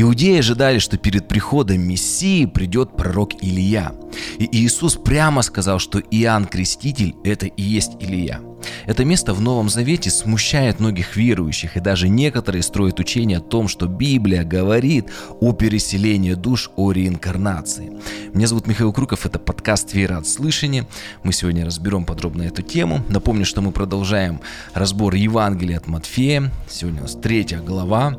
Иудеи 0.00 0.38
ожидали, 0.38 0.78
что 0.78 0.96
перед 0.96 1.26
приходом 1.26 1.80
Мессии 1.80 2.46
придет 2.46 2.96
пророк 2.96 3.42
Илия. 3.42 3.94
И 4.38 4.48
Иисус 4.52 4.94
прямо 4.94 5.42
сказал, 5.42 5.80
что 5.80 5.98
Иоанн 5.98 6.44
Креститель– 6.44 7.16
это 7.24 7.46
и 7.46 7.62
есть 7.62 7.96
Илия. 7.98 8.40
Это 8.86 9.04
место 9.04 9.34
в 9.34 9.40
Новом 9.40 9.68
Завете 9.68 10.10
смущает 10.10 10.78
многих 10.78 11.16
верующих, 11.16 11.76
и 11.76 11.80
даже 11.80 12.08
некоторые 12.08 12.62
строят 12.62 13.00
учение 13.00 13.38
о 13.38 13.40
том, 13.40 13.66
что 13.66 13.86
Библия 13.86 14.44
говорит 14.44 15.06
о 15.40 15.52
переселении 15.52 16.34
душ, 16.34 16.70
о 16.76 16.92
реинкарнации. 16.92 17.90
Меня 18.32 18.46
зовут 18.46 18.68
Михаил 18.68 18.92
Круков, 18.92 19.26
это 19.26 19.40
подкаст 19.40 19.94
«Вера 19.94 20.18
от 20.18 20.28
слышания». 20.28 20.86
Мы 21.24 21.32
сегодня 21.32 21.66
разберем 21.66 22.04
подробно 22.04 22.42
эту 22.42 22.62
тему. 22.62 23.02
Напомню, 23.08 23.44
что 23.44 23.62
мы 23.62 23.72
продолжаем 23.72 24.42
разбор 24.74 25.14
Евангелия 25.14 25.78
от 25.78 25.88
Матфея. 25.88 26.52
Сегодня 26.70 27.00
у 27.00 27.02
нас 27.02 27.16
третья 27.16 27.58
глава, 27.58 28.16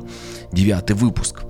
девятый 0.52 0.94
выпуск. 0.94 1.44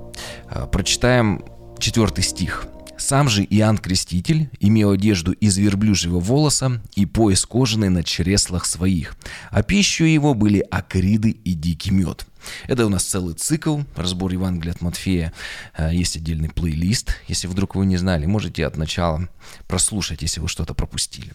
А, 0.49 0.67
прочитаем 0.67 1.45
четвертый 1.79 2.25
стих. 2.25 2.67
Сам 3.01 3.31
же 3.31 3.45
Иоанн 3.49 3.79
Креститель 3.79 4.51
имел 4.61 4.91
одежду 4.91 5.33
из 5.33 5.57
верблюжьего 5.57 6.21
волоса 6.21 6.83
и 6.95 7.07
пояс 7.07 7.47
кожаный 7.47 7.89
на 7.89 8.05
чреслах 8.05 8.67
своих, 8.67 9.17
а 9.51 9.63
пищу 9.63 10.05
его 10.05 10.35
были 10.35 10.61
акриды 10.71 11.31
и 11.31 11.55
дикий 11.55 11.93
мед. 11.93 12.27
Это 12.69 12.87
у 12.87 12.89
нас 12.91 13.05
целый 13.05 13.35
цикл, 13.35 13.81
разбор 13.97 14.33
Евангелия 14.33 14.73
от 14.75 14.83
Матфея. 14.83 15.33
Э, 15.77 15.91
есть 15.93 16.17
отдельный 16.17 16.51
плейлист, 16.51 17.17
если 17.27 17.47
вдруг 17.47 17.75
вы 17.75 17.87
не 17.87 17.97
знали, 17.97 18.27
можете 18.27 18.67
от 18.67 18.77
начала 18.77 19.29
прослушать, 19.67 20.23
если 20.23 20.41
вы 20.41 20.49
что-то 20.49 20.75
пропустили. 20.75 21.33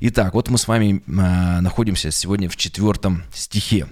Итак, 0.00 0.34
вот 0.34 0.48
мы 0.48 0.58
с 0.58 0.66
вами 0.66 1.02
э, 1.06 1.60
находимся 1.60 2.10
сегодня 2.10 2.48
в 2.48 2.56
четвертом 2.56 3.22
стихе. 3.32 3.86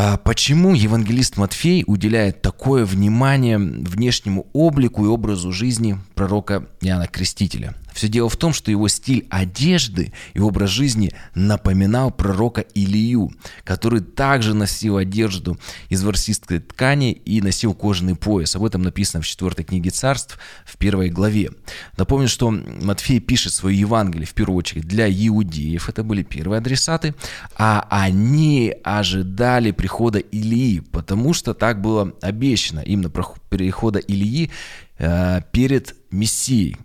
А 0.00 0.16
почему 0.16 0.74
евангелист 0.74 1.38
Матфей 1.38 1.82
уделяет 1.84 2.40
такое 2.40 2.84
внимание 2.84 3.58
внешнему 3.58 4.46
облику 4.52 5.04
и 5.04 5.08
образу 5.08 5.50
жизни 5.50 5.98
пророка 6.14 6.68
Иоанна 6.80 7.08
Крестителя? 7.08 7.74
Все 7.98 8.06
дело 8.06 8.28
в 8.28 8.36
том, 8.36 8.52
что 8.52 8.70
его 8.70 8.86
стиль 8.86 9.26
одежды 9.28 10.12
и 10.32 10.38
образ 10.38 10.70
жизни 10.70 11.10
напоминал 11.34 12.12
пророка 12.12 12.60
Илию, 12.60 13.32
который 13.64 14.02
также 14.02 14.54
носил 14.54 14.98
одежду 14.98 15.58
из 15.88 16.04
ворсистой 16.04 16.60
ткани 16.60 17.10
и 17.10 17.42
носил 17.42 17.74
кожаный 17.74 18.14
пояс. 18.14 18.54
Об 18.54 18.62
этом 18.62 18.82
написано 18.82 19.20
в 19.20 19.26
4 19.26 19.64
книге 19.64 19.90
царств 19.90 20.38
в 20.64 20.76
первой 20.76 21.10
главе. 21.10 21.50
Напомню, 21.96 22.28
что 22.28 22.52
Матфей 22.52 23.18
пишет 23.18 23.52
свое 23.52 23.76
Евангелие 23.76 24.28
в 24.28 24.32
первую 24.32 24.58
очередь 24.58 24.86
для 24.86 25.10
иудеев, 25.10 25.88
это 25.88 26.04
были 26.04 26.22
первые 26.22 26.58
адресаты, 26.58 27.16
а 27.56 27.84
они 27.90 28.76
ожидали 28.84 29.72
прихода 29.72 30.20
Илии, 30.20 30.84
потому 30.92 31.34
что 31.34 31.52
так 31.52 31.80
было 31.80 32.12
обещано 32.22 32.78
именно 32.78 33.10
прихода 33.10 33.98
Илии 33.98 34.52
э, 34.98 35.40
перед 35.50 35.96
Мессией. 36.12 36.76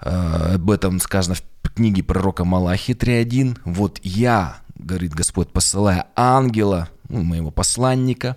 Э, 0.00 0.54
об 0.54 0.70
этом 0.70 1.00
сказано 1.00 1.34
в 1.34 1.70
книге 1.70 2.02
пророка 2.02 2.44
Малахи 2.44 2.92
3.1. 2.92 3.58
«Вот 3.64 4.00
я,— 4.02 4.58
говорит 4.76 5.14
Господь, 5.14 5.48
посылая 5.48 6.06
ангела, 6.16 6.88
ну, 7.08 7.22
моего 7.22 7.50
посланника, 7.50 8.36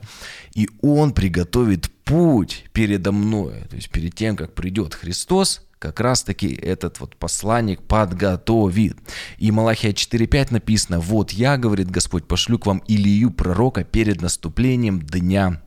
и 0.53 0.69
он 0.81 1.13
приготовит 1.13 1.89
путь 2.03 2.65
передо 2.73 3.11
мной». 3.11 3.63
То 3.69 3.75
есть 3.75 3.89
перед 3.89 4.15
тем, 4.15 4.35
как 4.35 4.53
придет 4.53 4.93
Христос, 4.93 5.61
как 5.79 5.99
раз-таки 5.99 6.47
этот 6.53 6.99
вот 6.99 7.15
посланник 7.15 7.83
подготовит. 7.83 8.97
И 9.37 9.51
Малахия 9.51 9.93
4.5 9.93 10.47
написано, 10.51 10.99
«Вот 10.99 11.31
я,— 11.31 11.57
говорит 11.57 11.91
Господь,— 11.91 12.25
пошлю 12.27 12.57
к 12.57 12.65
вам 12.65 12.79
Илию, 12.87 13.31
пророка, 13.31 13.83
перед 13.83 14.21
наступлением 14.21 15.01
дня 15.01 15.61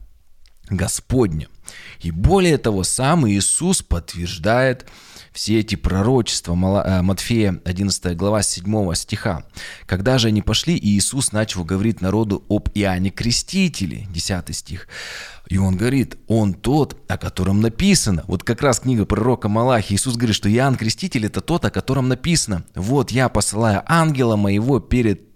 Господня». 0.71 1.49
И 2.01 2.11
более 2.11 2.59
того, 2.59 2.83
сам 2.85 3.29
Иисус 3.29 3.83
подтверждает, 3.83 4.87
все 5.33 5.61
эти 5.61 5.77
пророчества, 5.77 6.55
э, 6.55 7.03
Матфея 7.03 7.61
11 7.65 8.17
глава 8.17 8.43
7 8.43 8.95
стиха. 8.95 9.45
Когда 9.87 10.19
же 10.19 10.29
они 10.29 10.43
пошли, 10.43 10.77
Иисус 10.77 11.33
начал 11.33 11.65
говорить 11.65 12.01
народу 12.01 12.45
об 12.49 12.69
Иоанне 12.75 13.11
Крестителе, 13.11 14.07
10 14.11 14.53
стих. 14.55 14.89
И 15.49 15.57
он 15.59 15.77
говорит, 15.77 16.17
он 16.27 16.55
тот, 16.55 16.97
о 17.09 17.17
котором 17.19 17.61
написано. 17.61 18.25
Вот 18.27 18.45
как 18.45 18.63
раз 18.63 18.81
книга 18.81 19.05
пророка 19.05 19.49
Малахи. 19.49 19.95
Иисус 19.95 20.17
говорит, 20.17 20.37
что 20.37 20.49
Иоанн 20.49 20.77
Креститель 20.77 21.27
это 21.27 21.41
тот, 21.41 21.65
о 21.65 21.71
котором 21.71 22.09
написано. 22.09 22.65
Вот 22.75 23.11
я 23.11 23.29
посылаю 23.29 23.83
ангела 23.87 24.37
моего 24.37 24.81
перед 24.81 25.30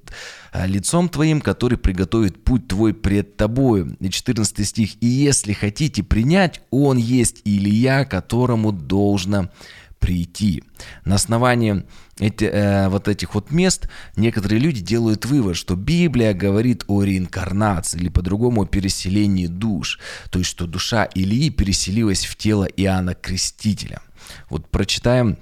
лицом 0.55 1.09
твоим, 1.09 1.41
который 1.41 1.77
приготовит 1.77 2.43
путь 2.45 2.69
твой 2.69 2.95
пред 2.95 3.37
тобою. 3.37 3.97
И 4.01 4.09
14 4.09 4.67
стих. 4.67 4.91
И 5.01 5.07
если 5.07 5.53
хотите 5.53 6.03
принять, 6.03 6.61
он 6.71 6.97
есть 6.97 7.43
Илья, 7.45 8.05
которому 8.05 8.73
должно 8.73 9.51
прийти. 9.99 10.63
На 11.05 11.15
основании 11.15 11.85
эти, 12.19 12.45
э, 12.45 12.89
вот 12.89 13.09
этих 13.09 13.35
вот 13.35 13.51
мест 13.51 13.89
некоторые 14.17 14.61
люди 14.61 14.81
делают 14.81 15.25
вывод, 15.25 15.57
что 15.57 15.77
Библия 15.77 16.35
говорит 16.35 16.85
о 16.89 17.03
реинкарнации 17.03 17.99
или 17.99 18.09
по-другому 18.11 18.63
о 18.63 18.67
переселении 18.67 19.47
душ. 19.47 19.99
То 20.31 20.39
есть, 20.39 20.51
что 20.51 20.67
душа 20.67 21.05
Илии 21.05 21.49
переселилась 21.49 22.27
в 22.27 22.37
тело 22.37 22.65
Иоанна 22.65 23.15
Крестителя. 23.15 24.03
Вот 24.51 24.69
прочитаем 24.69 25.39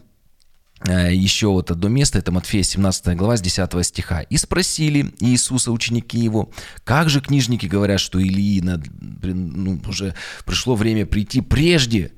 еще 0.87 1.48
вот 1.48 1.70
одно 1.70 1.88
место, 1.88 2.19
это 2.19 2.32
Матфея 2.32 2.62
17 2.62 3.16
глава 3.16 3.37
с 3.37 3.41
10 3.41 3.87
стиха. 3.87 4.20
«И 4.22 4.37
спросили 4.37 5.12
Иисуса 5.20 5.72
ученики 5.72 6.19
его, 6.19 6.50
как 6.84 7.09
же 7.09 7.20
книжники 7.20 7.66
говорят, 7.66 8.00
что 8.00 8.19
Илии 8.19 8.60
над, 8.60 8.82
ну, 9.22 9.81
уже 9.87 10.15
пришло 10.44 10.75
время 10.75 11.06
прийти 11.06 11.41
прежде?» 11.41 12.12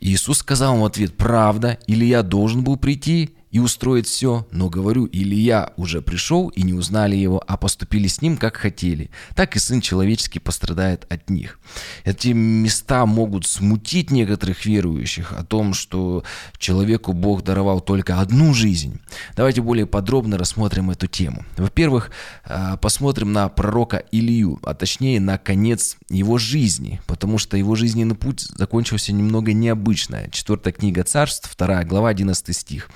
Иисус 0.00 0.38
сказал 0.38 0.74
им 0.74 0.80
в 0.82 0.84
ответ, 0.84 1.16
«Правда, 1.16 1.78
Илия 1.86 2.22
должен 2.22 2.62
был 2.62 2.76
прийти 2.76 3.34
и 3.50 3.58
устроить 3.58 4.06
все, 4.06 4.46
но 4.52 4.68
говорю, 4.68 5.08
Илья 5.10 5.72
уже 5.76 6.02
пришел 6.02 6.48
и 6.48 6.62
не 6.62 6.72
узнали 6.72 7.16
его, 7.16 7.42
а 7.46 7.56
поступили 7.56 8.06
с 8.06 8.22
ним, 8.22 8.36
как 8.36 8.56
хотели. 8.56 9.10
Так 9.34 9.56
и 9.56 9.58
Сын 9.58 9.80
Человеческий 9.80 10.38
пострадает 10.38 11.04
от 11.08 11.30
них. 11.30 11.58
Эти 12.04 12.28
места 12.28 13.06
могут 13.06 13.46
смутить 13.46 14.10
некоторых 14.10 14.64
верующих 14.64 15.32
о 15.32 15.44
том, 15.44 15.74
что 15.74 16.22
человеку 16.58 17.12
Бог 17.12 17.42
даровал 17.42 17.80
только 17.80 18.20
одну 18.20 18.54
жизнь. 18.54 19.00
Давайте 19.34 19.62
более 19.62 19.86
подробно 19.86 20.38
рассмотрим 20.38 20.90
эту 20.90 21.08
тему. 21.08 21.44
Во-первых, 21.56 22.12
а, 22.44 22.76
посмотрим 22.76 23.32
на 23.32 23.48
пророка 23.48 24.04
Илью, 24.12 24.60
а 24.62 24.74
точнее 24.74 25.20
на 25.20 25.38
конец 25.38 25.96
его 26.08 26.38
жизни, 26.38 27.00
потому 27.06 27.38
что 27.38 27.56
его 27.56 27.74
жизненный 27.74 28.14
путь 28.14 28.42
закончился 28.42 29.12
немного 29.12 29.52
необычно. 29.52 30.30
Четвертая 30.30 30.72
книга 30.72 31.02
царств, 31.02 31.50
вторая 31.50 31.84
глава, 31.84 32.10
11 32.10 32.56
стих 32.56 32.88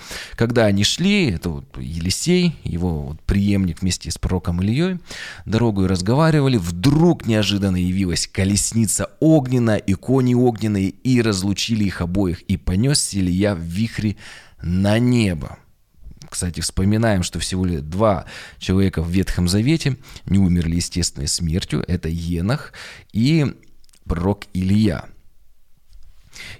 когда 0.45 0.67
они 0.67 0.85
шли, 0.85 1.31
это 1.31 1.49
вот 1.49 1.65
Елисей, 1.79 2.55
его 2.65 3.01
вот 3.01 3.21
преемник 3.23 3.81
вместе 3.81 4.11
с 4.11 4.19
пророком 4.19 4.61
Ильей, 4.61 4.99
дорогу 5.47 5.87
разговаривали, 5.87 6.59
вдруг 6.59 7.25
неожиданно 7.25 7.79
явилась 7.79 8.27
колесница 8.27 9.09
огненная 9.21 9.79
и 9.79 9.95
кони 9.95 10.35
огненные, 10.35 10.91
и 10.91 11.23
разлучили 11.23 11.85
их 11.85 12.03
обоих, 12.03 12.43
и 12.43 12.59
понес 12.59 13.15
Илья 13.15 13.55
в 13.55 13.61
вихре 13.61 14.17
на 14.61 14.99
небо. 14.99 15.57
Кстати, 16.29 16.61
вспоминаем, 16.61 17.23
что 17.23 17.39
всего 17.39 17.65
лишь 17.65 17.81
два 17.81 18.27
человека 18.59 19.01
в 19.01 19.09
Ветхом 19.09 19.49
Завете 19.49 19.97
не 20.27 20.39
умерли 20.39 20.77
естественной 20.77 21.29
смертью. 21.29 21.83
Это 21.89 22.11
Енах 22.11 22.75
и 23.15 23.47
пророк 24.05 24.45
Илья– 24.53 25.07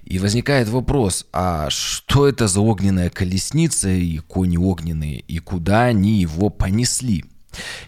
и 0.03 0.19
возникает 0.19 0.69
вопрос, 0.69 1.25
а 1.33 1.69
что 1.69 2.27
это 2.27 2.47
за 2.47 2.61
огненная 2.61 3.09
колесница 3.09 3.89
и 3.89 4.17
кони 4.19 4.57
огненные, 4.57 5.19
и 5.19 5.39
куда 5.39 5.83
они 5.83 6.19
его 6.19 6.49
понесли? 6.49 7.25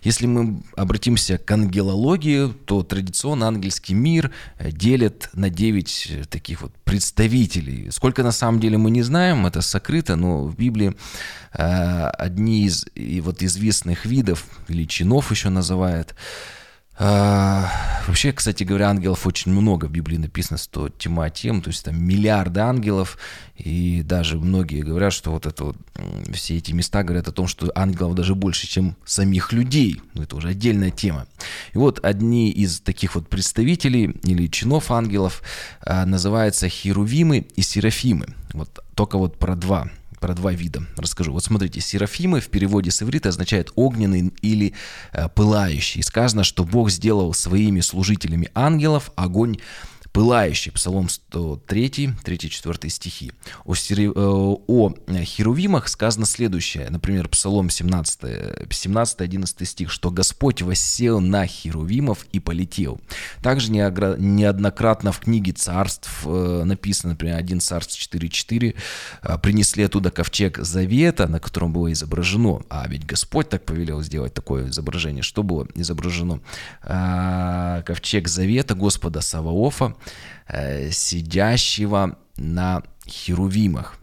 Если 0.02 0.28
мы 0.28 0.62
обратимся 0.76 1.38
к 1.38 1.50
ангелологии, 1.52 2.54
то 2.66 2.84
традиционно 2.84 3.48
ангельский 3.48 3.96
мир 3.96 4.32
делят 4.60 5.30
на 5.34 5.50
9 5.50 6.30
таких 6.30 6.62
вот 6.62 6.74
представителей. 6.84 7.92
Сколько 7.92 8.24
на 8.24 8.32
самом 8.32 8.60
деле 8.60 8.78
мы 8.78 8.92
не 8.92 9.02
знаем, 9.02 9.46
это 9.46 9.62
сокрыто, 9.62 10.16
но 10.16 10.46
в 10.46 10.56
Библии 10.56 10.96
э, 11.54 12.08
одни 12.18 12.66
из 12.66 12.86
и 12.96 13.22
вот 13.22 13.42
известных 13.44 14.06
видов 14.06 14.46
или 14.68 14.86
чинов 14.86 15.32
еще 15.32 15.50
называют– 15.50 16.16
а, 17.00 17.70
вообще, 18.08 18.34
кстати 18.34 18.64
говоря, 18.64 18.90
ангелов 18.90 19.28
очень 19.28 19.52
много 19.52 19.86
в 19.86 19.92
Библии 19.92 20.18
написано, 20.18 20.58
что 20.58 20.90
тьма 20.90 21.30
тем, 21.30 21.62
то 21.62 21.70
есть 21.70 21.86
там 21.86 22.04
миллиарды 22.04 22.60
ангелов, 22.60 23.20
и 23.56 24.02
даже 24.04 24.38
многие 24.38 24.82
говорят, 24.82 25.14
что 25.14 25.32
вот 25.32 25.46
это 25.46 25.66
вот, 25.66 25.78
все 26.34 26.58
эти 26.58 26.72
места 26.72 27.04
говорят 27.04 27.28
о 27.28 27.32
том, 27.32 27.48
что 27.48 27.72
ангелов 27.76 28.16
даже 28.16 28.34
больше, 28.34 28.66
чем 28.68 28.96
самих 29.06 29.54
людей. 29.54 30.02
Ну, 30.16 30.24
это 30.24 30.36
уже 30.36 30.50
отдельная 30.50 30.90
тема. 30.90 31.28
И 31.74 31.78
вот 31.78 32.04
одни 32.04 32.50
из 32.50 32.80
таких 32.80 33.14
вот 33.14 33.30
представителей 33.30 34.16
или 34.24 34.48
чинов 34.48 34.90
ангелов 34.90 35.44
а, 35.82 36.06
называются 36.06 36.68
херувимы 36.68 37.48
и 37.56 37.62
серафимы. 37.62 38.34
Вот 38.54 38.84
только 38.96 39.20
вот 39.20 39.38
про 39.38 39.56
два 39.56 39.92
про 40.20 40.34
два 40.34 40.52
вида 40.54 40.84
расскажу. 40.98 41.32
Вот 41.34 41.44
смотрите, 41.44 41.82
серафимы 41.82 42.40
в 42.40 42.50
переводе 42.50 42.92
с 42.92 43.02
иврита 43.02 43.30
означает 43.30 43.72
огненный 43.76 44.34
или 44.42 44.74
э, 45.14 45.30
пылающий. 45.30 46.04
Сказано, 46.04 46.44
что 46.44 46.64
Бог 46.64 46.90
сделал 46.90 47.34
своими 47.34 47.82
служителями 47.82 48.50
ангелов 48.54 49.12
огонь 49.16 49.58
пылающий, 50.18 50.72
Псалом 50.72 51.10
103, 51.10 52.10
3-4 52.26 52.90
стихи. 52.90 53.32
О, 53.66 53.76
сери... 53.76 54.08
Э, 54.08 54.12
о 54.16 54.94
херувимах 55.24 55.88
сказано 55.88 56.26
следующее, 56.26 56.90
например, 56.90 57.28
Псалом 57.30 57.70
17, 57.70 58.20
17-11 58.68 59.66
стих, 59.66 59.92
что 59.92 60.10
Господь 60.10 60.64
воссел 60.64 61.20
на 61.20 61.46
херувимов 61.46 62.26
и 62.32 62.40
полетел. 62.40 63.00
Также 63.44 63.72
неоднократно 63.72 65.12
в 65.12 65.20
книге 65.20 65.52
царств 65.52 66.10
э, 66.26 66.64
написано, 66.66 67.12
например, 67.14 67.38
1 67.38 67.60
царств 67.60 68.02
4.4, 68.02 68.76
э, 69.22 69.38
принесли 69.38 69.84
оттуда 69.84 70.10
ковчег 70.10 70.58
завета, 70.58 71.28
на 71.28 71.40
котором 71.40 71.74
было 71.74 71.92
изображено, 71.94 72.64
а 72.70 72.88
ведь 72.88 73.06
Господь 73.06 73.50
так 73.50 73.66
повелел 73.66 74.02
сделать 74.02 74.34
такое 74.34 74.70
изображение, 74.70 75.22
что 75.22 75.44
было 75.44 75.68
изображено? 75.76 76.40
Ковчег 76.82 78.28
завета 78.28 78.74
Господа 78.74 79.22
Саваофа, 79.22 79.96
Э, 80.48 80.92
сидящего 80.92 82.18
на 82.38 82.84
херувимах. 83.06 83.98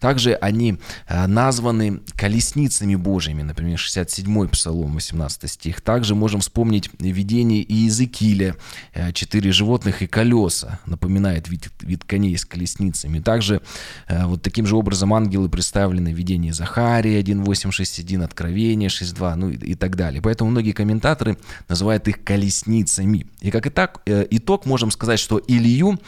Также 0.00 0.34
они 0.34 0.78
э, 1.06 1.26
названы 1.26 2.00
колесницами 2.16 2.94
Божьими, 2.94 3.42
например, 3.42 3.78
67-й 3.78 4.48
Псалом, 4.48 4.94
18 4.94 5.50
стих. 5.50 5.80
Также 5.80 6.14
можем 6.14 6.40
вспомнить 6.40 6.90
видение 6.98 7.62
Иезекииля, 7.62 8.56
э, 8.92 9.12
четыре 9.12 9.52
животных 9.52 10.02
и 10.02 10.06
колеса, 10.06 10.80
напоминает 10.86 11.48
вид, 11.48 11.68
вид 11.80 12.04
коней 12.04 12.36
с 12.36 12.44
колесницами. 12.44 13.20
Также 13.20 13.60
вот 14.08 14.42
таким 14.42 14.66
же 14.66 14.76
образом 14.76 15.12
ангелы 15.14 15.48
представлены 15.48 16.12
в 16.12 16.16
видении 16.16 16.50
Захарии 16.50 17.20
1.8.6.1, 17.20 18.24
Откровение 18.24 18.88
6.2, 18.88 19.34
ну 19.34 19.50
и, 19.50 19.56
и 19.56 19.74
так 19.74 19.96
далее. 19.96 20.22
Поэтому 20.22 20.50
многие 20.50 20.72
комментаторы 20.72 21.38
называют 21.68 22.08
их 22.08 22.22
колесницами. 22.22 23.26
И 23.40 23.50
как 23.50 23.66
итог, 23.66 24.02
итог 24.06 24.66
можем 24.66 24.90
сказать, 24.90 25.18
что 25.18 25.40
Илью 25.46 25.98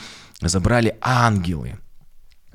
забрали 0.40 0.96
ангелы– 1.00 1.78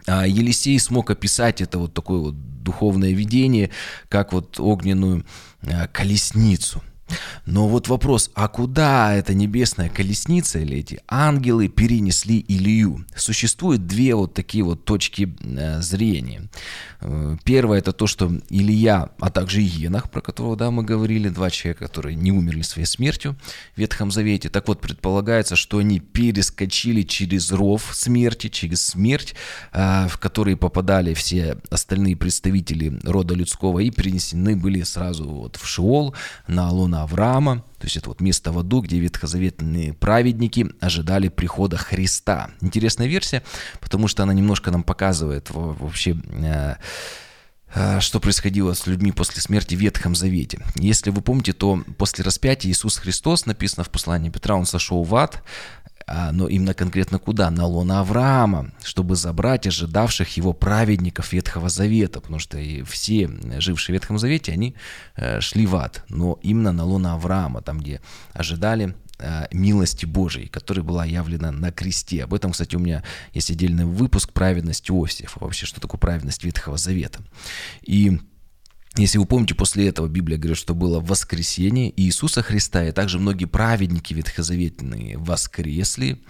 Елисей 0.07 0.80
смог 0.80 1.09
описать 1.09 1.62
это 1.62 1.77
вот 1.77 1.94
такое 1.94 2.19
вот 2.19 2.63
духовное 2.63 3.12
видение, 3.12 3.69
как 4.09 4.33
вот 4.33 4.59
огненную 4.59 5.25
а, 5.63 5.88
колесницу– 5.88 6.81
но 7.46 7.68
вот 7.68 7.88
вопрос, 7.88 8.31
а 8.34 8.48
куда 8.48 9.13
эта 9.13 9.34
небесная 9.34 9.90
колесница 9.90 10.60
или 10.60 10.78
эти 10.78 11.00
ангелы 11.08 11.68
перенесли 11.68 12.44
Илью? 12.48 13.06
Существует 13.16 13.88
две 13.88 14.16
вот 14.16 14.34
такие 14.34 14.63
вот 14.63 14.86
точки 14.86 15.36
э, 15.42 15.81
зрения. 15.81 16.50
Э, 17.02 17.38
первое 17.44 17.80
это 17.80 17.94
то, 17.94 18.08
что 18.08 18.31
Илья, 18.50 19.10
а 19.19 19.30
также 19.30 19.62
Енах, 19.62 20.10
про 20.10 20.22
которого 20.22 20.56
да, 20.56 20.72
мы 20.72 20.84
говорили, 20.84 21.30
два 21.30 21.50
человека, 21.50 21.88
которые 21.88 22.16
не 22.16 22.31
умерли 22.31 22.62
своей 22.62 22.86
смертью 22.86 23.36
в 23.75 23.80
Ветхом 23.80 24.12
Завете. 24.12 24.50
Так 24.50 24.68
вот, 24.68 24.81
предполагается, 24.81 25.56
что 25.56 25.80
они 25.80 26.00
перескочили 26.00 27.02
через 27.02 27.52
ров 27.52 27.90
смерти, 27.94 28.48
через 28.50 28.86
смерть, 28.86 29.36
э, 29.74 30.07
в 30.07 30.18
который 30.18 30.56
попадали 30.56 31.14
все 31.14 31.57
остальные 31.69 32.16
представители 32.16 33.00
рода 33.04 33.34
людского 33.34 33.80
и 33.80 33.90
перенесены 33.90 34.56
были 34.56 34.84
сразу 34.84 35.28
вот 35.28 35.56
в 35.56 35.68
Шиол 35.68 36.16
на 36.48 36.69
луна 36.69 37.00
Авраама, 37.03 37.63
то 37.80 37.86
есть 37.86 37.98
это 37.98 38.09
вот 38.09 38.21
место 38.21 38.51
в 38.51 38.59
аду, 38.59 38.81
где 38.81 39.00
ветхозаветные 39.00 39.94
праведники 39.94 40.68
ожидали 40.80 41.30
прихода 41.30 41.77
Христа. 41.77 42.51
Интересная 42.62 43.07
версия, 43.07 43.44
потому 43.80 44.07
что 44.07 44.24
она 44.24 44.33
немножко 44.33 44.71
нам 44.71 44.83
показывает 44.83 45.48
вообще 45.51 46.18
э, 46.31 46.75
э, 47.74 48.00
что 48.00 48.19
происходило 48.19 48.74
с 48.74 48.88
людьми 48.88 49.12
после 49.12 49.42
смерти 49.42 49.75
в 49.75 49.80
Ветхом 49.80 50.15
Завете. 50.15 50.59
Если 50.75 51.09
вы 51.09 51.21
помните, 51.21 51.53
то 51.53 51.83
после 51.98 52.24
распятия 52.24 52.69
Иисус 52.71 52.98
Христос, 52.98 53.45
написано 53.45 53.83
в 53.83 53.89
послании 53.89 54.30
Петра, 54.30 54.56
он 54.56 54.65
сошел 54.65 55.04
в 55.04 55.15
ад, 55.15 55.44
но 56.07 56.48
именно 56.48 56.74
конкретно 56.74 57.19
куда? 57.19 57.50
На 57.50 57.65
лона 57.65 58.00
Авраама, 58.01 58.71
чтобы 58.83 59.15
забрать 59.15 59.68
ожидавших 59.68 60.38
его 60.38 60.53
праведников 60.53 61.33
Ветхого 61.33 61.69
Завета, 61.69 62.21
потому 62.21 62.39
что 62.39 62.57
и 62.57 62.83
все 62.83 63.30
жившие 63.57 63.94
в 63.94 63.95
Ветхом 63.95 64.18
Завете, 64.18 64.51
они 64.51 64.75
э, 65.15 65.39
шли 65.42 65.65
в 65.65 65.75
ад, 65.75 66.03
но 66.09 66.39
именно 66.42 66.71
на 66.71 66.83
лона 66.83 67.13
Авраама, 67.13 67.62
там, 67.62 67.80
где 67.80 68.01
ожидали 68.33 68.95
э, 69.19 69.45
милости 69.51 70.06
Божией, 70.06 70.48
которая 70.48 70.83
была 70.83 71.06
явлена 71.06 71.51
на 71.51 71.71
кресте. 71.71 72.24
Об 72.24 72.33
этом, 72.33 72.51
кстати, 72.51 72.75
у 72.75 72.80
меня 72.80 73.04
есть 73.33 73.51
отдельный 73.51 73.86
выпуск 73.86 74.31
«Праведность 74.33 74.89
Иосифа», 74.89 75.39
вообще, 75.39 75.65
что 75.65 75.81
такое 75.81 76.00
праведность 76.00 76.44
Ветхого 76.44 76.77
Завета. 76.77 77.19
И 77.83 78.19
если 78.98 79.20
вы 79.20 79.26
помните, 79.26 79.56
после 79.56 79.88
этого 79.88 80.08
Библия 80.08 80.38
говорит, 80.38 80.58
что 80.58 80.76
было 80.76 81.00
воскресение 81.00 81.94
Иисуса 81.96 82.42
Христа, 82.42 82.84
и 82.86 82.92
также 82.92 83.20
многие 83.20 83.46
праведники 83.46 84.14
ветхозаветные 84.14 85.18
воскресли. 85.18 86.22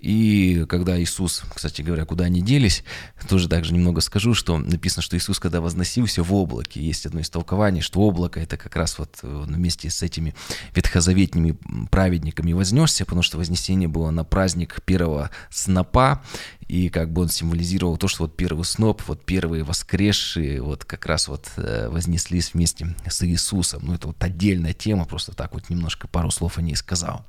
И 0.00 0.64
когда 0.68 1.00
Иисус, 1.00 1.42
кстати 1.54 1.82
говоря, 1.82 2.04
куда 2.06 2.24
они 2.24 2.42
делись, 2.42 2.82
тоже 3.28 3.48
также 3.48 3.72
немного 3.74 4.00
скажу, 4.00 4.34
что 4.34 4.58
написано, 4.58 5.02
что 5.02 5.16
Иисус, 5.16 5.38
когда 5.38 5.60
возносился 5.60 6.24
в 6.24 6.34
облаке, 6.34 6.82
есть 6.82 7.06
одно 7.06 7.20
из 7.20 7.30
толкований, 7.30 7.80
что 7.80 8.00
облако 8.00 8.40
это 8.40 8.56
как 8.56 8.74
раз 8.74 8.98
вот 8.98 9.18
вместе 9.22 9.88
с 9.88 10.02
этими 10.02 10.34
ветхозаветными 10.74 11.58
праведниками 11.92 12.52
вознесся, 12.52 13.04
потому 13.04 13.22
что 13.22 13.38
вознесение 13.38 13.88
было 13.88 14.10
на 14.10 14.24
праздник 14.24 14.82
первого 14.84 15.30
снопа, 15.50 16.22
и 16.66 16.88
как 16.88 17.12
бы 17.12 17.22
он 17.22 17.28
символизировал 17.28 17.96
то, 17.96 18.08
что 18.08 18.24
вот 18.24 18.36
первый 18.36 18.64
сноп, 18.64 19.02
вот 19.06 19.24
первые 19.24 19.64
воскресшие, 19.64 20.62
вот 20.62 20.84
как 20.84 21.06
раз 21.06 21.28
вот 21.28 21.48
э, 21.56 21.88
вознеслись 22.00 22.54
вместе 22.54 22.96
с 23.06 23.22
Иисусом. 23.26 23.82
Ну, 23.84 23.94
это 23.94 24.06
вот 24.06 24.24
отдельная 24.24 24.72
тема, 24.72 25.04
просто 25.04 25.32
так 25.32 25.52
вот 25.52 25.68
немножко 25.68 26.08
пару 26.08 26.30
слов 26.30 26.56
о 26.56 26.62
ней 26.62 26.74
сказал. 26.74 27.26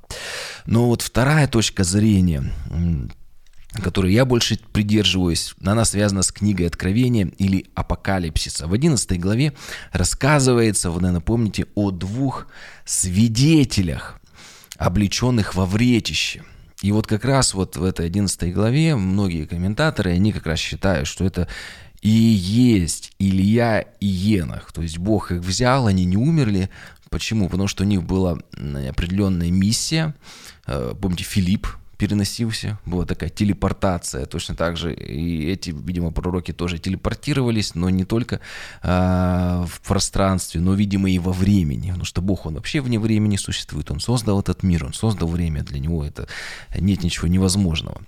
Но 0.64 0.86
вот 0.86 1.02
вторая 1.02 1.46
точка 1.46 1.84
зрения, 1.84 2.50
которой 3.74 4.14
я 4.14 4.24
больше 4.24 4.58
придерживаюсь, 4.72 5.54
она 5.62 5.84
связана 5.84 6.22
с 6.22 6.32
книгой 6.32 6.68
Откровения 6.68 7.26
или 7.36 7.66
Апокалипсиса. 7.74 8.66
В 8.66 8.72
11 8.72 9.20
главе 9.20 9.52
рассказывается, 9.92 10.90
вы, 10.90 11.02
наверное, 11.02 11.20
помните, 11.20 11.66
о 11.74 11.90
двух 11.90 12.46
свидетелях, 12.86 14.20
облеченных 14.78 15.54
во 15.54 15.66
вретище– 15.66 16.44
и 16.82 16.90
вот 16.90 17.06
как 17.06 17.24
раз 17.24 17.54
вот 17.54 17.76
в 17.76 17.84
этой 17.84 18.06
11 18.06 18.52
главе 18.52 18.96
многие 18.96 19.46
комментаторы, 19.46 20.10
они 20.10 20.32
как 20.32 20.46
раз 20.46 20.58
считают, 20.58 21.06
что 21.06 21.24
это 21.24 21.46
и 22.02 22.10
есть 22.10 23.12
Илья 23.20 23.80
и 24.00 24.06
Енах. 24.06 24.72
То 24.72 24.82
есть 24.82 24.98
Бог 24.98 25.30
их 25.30 25.40
взял, 25.40 25.86
они 25.86 26.04
не 26.04 26.16
умерли. 26.16 26.68
Почему? 27.10 27.48
Потому 27.48 27.68
что 27.68 27.84
у 27.84 27.86
них 27.86 28.02
была 28.02 28.38
определенная 28.88 29.50
миссия. 29.50 30.14
Э, 30.66 30.94
помните, 31.00 31.24
Филипп, 31.24 31.68
переносился, 32.02 32.80
была 32.84 33.06
такая 33.06 33.30
телепортация, 33.30 34.26
точно 34.26 34.56
так 34.56 34.76
же 34.76 34.92
и 34.92 35.48
эти, 35.48 35.70
видимо, 35.70 36.10
пророки 36.10 36.52
тоже 36.52 36.80
телепортировались, 36.80 37.76
но 37.76 37.90
не 37.90 38.04
только 38.04 38.40
а, 38.82 39.64
в 39.68 39.80
пространстве, 39.82 40.60
но, 40.60 40.74
видимо, 40.74 41.08
и 41.08 41.20
во 41.20 41.32
времени, 41.32 41.90
потому 41.90 42.04
что 42.04 42.20
Бог, 42.20 42.44
Он 42.46 42.54
вообще 42.54 42.80
вне 42.80 42.98
времени 42.98 43.36
существует, 43.36 43.92
Он 43.92 44.00
создал 44.00 44.40
этот 44.40 44.64
мир, 44.64 44.84
Он 44.84 44.92
создал 44.92 45.28
время, 45.28 45.62
для 45.62 45.78
Него 45.78 46.04
это 46.04 46.26
нет 46.76 47.04
ничего 47.04 47.28
невозможного. 47.28 48.00